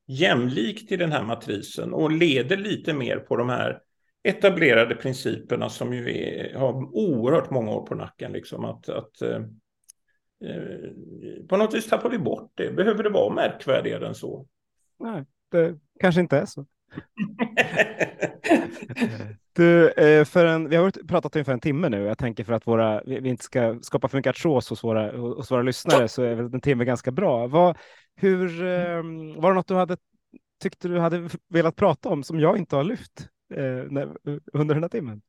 [0.07, 3.79] jämlikt i den här matrisen och leder lite mer på de här
[4.23, 8.31] etablerade principerna som ju är, har oerhört många år på nacken.
[8.31, 9.41] Liksom, att, att eh,
[10.45, 12.71] eh, på något vis tappar vi bort det.
[12.71, 14.47] Behöver det vara märkvärdigare än så?
[14.99, 16.65] Nej, det kanske inte är så.
[19.59, 22.03] du, eh, för en, vi har pratat ungefär en timme nu.
[22.03, 25.51] Jag tänker för att våra, vi inte ska skapa för mycket artros hos våra, hos
[25.51, 27.47] våra lyssnare så är väl en timme ganska bra.
[27.47, 27.77] Vad,
[28.15, 28.47] hur,
[29.41, 29.97] var det något du hade
[30.59, 34.01] tyckte du hade velat prata om som jag inte har lyft eh,
[34.53, 35.21] under den här timmen?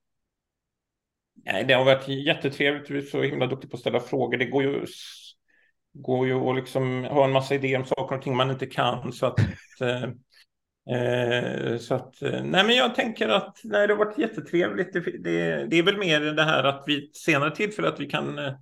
[1.45, 2.89] Nej, det har varit jättetrevligt.
[2.89, 4.37] Du är så himla duktig på att ställa frågor.
[4.37, 4.87] Det går ju,
[5.93, 9.13] går ju att liksom ha en massa idéer om saker och ting man inte kan.
[9.13, 9.39] Så att,
[10.91, 14.93] eh, så att, eh, nej men jag tänker att nej, det har varit jättetrevligt.
[14.93, 18.39] Det, det, det är väl mer det här att vi senare tillfälle att vi kan
[18.39, 18.53] eh,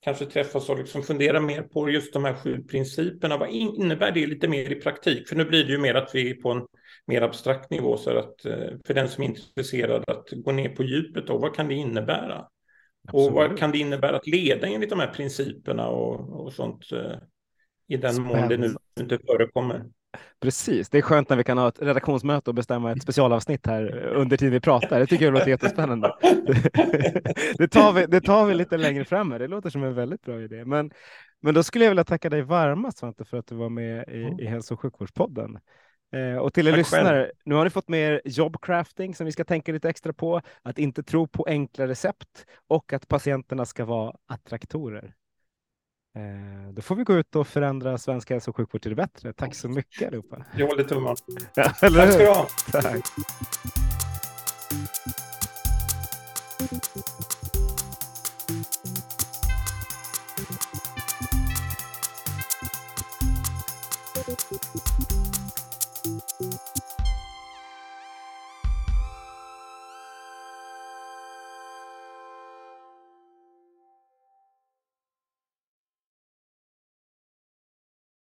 [0.00, 3.36] kanske träffas och liksom fundera mer på just de här sju principerna.
[3.36, 5.28] Vad innebär det lite mer i praktik?
[5.28, 6.66] För nu blir det ju mer att vi är på en
[7.06, 10.82] mer abstrakt nivå så att eh, för den som är intresserad att gå ner på
[10.82, 12.46] djupet då, vad kan det innebära?
[13.08, 13.28] Absolut.
[13.28, 17.16] Och vad kan det innebära att leda enligt de här principerna och, och sånt eh,
[17.88, 18.38] i den Spännande.
[18.38, 19.84] mån det nu inte förekommer?
[20.40, 24.06] Precis, det är skönt när vi kan ha ett redaktionsmöte och bestämma ett specialavsnitt här
[24.06, 25.00] under tiden vi pratar.
[25.00, 26.14] Det tycker jag låter jättespännande.
[27.58, 29.32] Det tar vi, det tar vi lite längre fram.
[29.32, 29.38] Här.
[29.38, 30.64] Det låter som en väldigt bra idé.
[30.64, 30.90] Men,
[31.40, 34.42] men då skulle jag vilja tacka dig varmast Svante för att du var med i,
[34.42, 35.58] i Hälso och sjukvårdspodden.
[36.12, 39.44] Eh, och till er lyssnare, nu har ni fått med er jobbcrafting som vi ska
[39.44, 44.14] tänka lite extra på, att inte tro på enkla recept och att patienterna ska vara
[44.26, 45.14] attraktorer.
[46.14, 49.32] Eh, då får vi gå ut och förändra svensk hälso och sjukvård till det bättre.
[49.32, 50.44] Tack så mycket allihopa.
[50.56, 51.16] Jag håller tummarna.
[51.54, 52.46] Ja, Tack ska du ha.
[52.72, 53.04] Tack.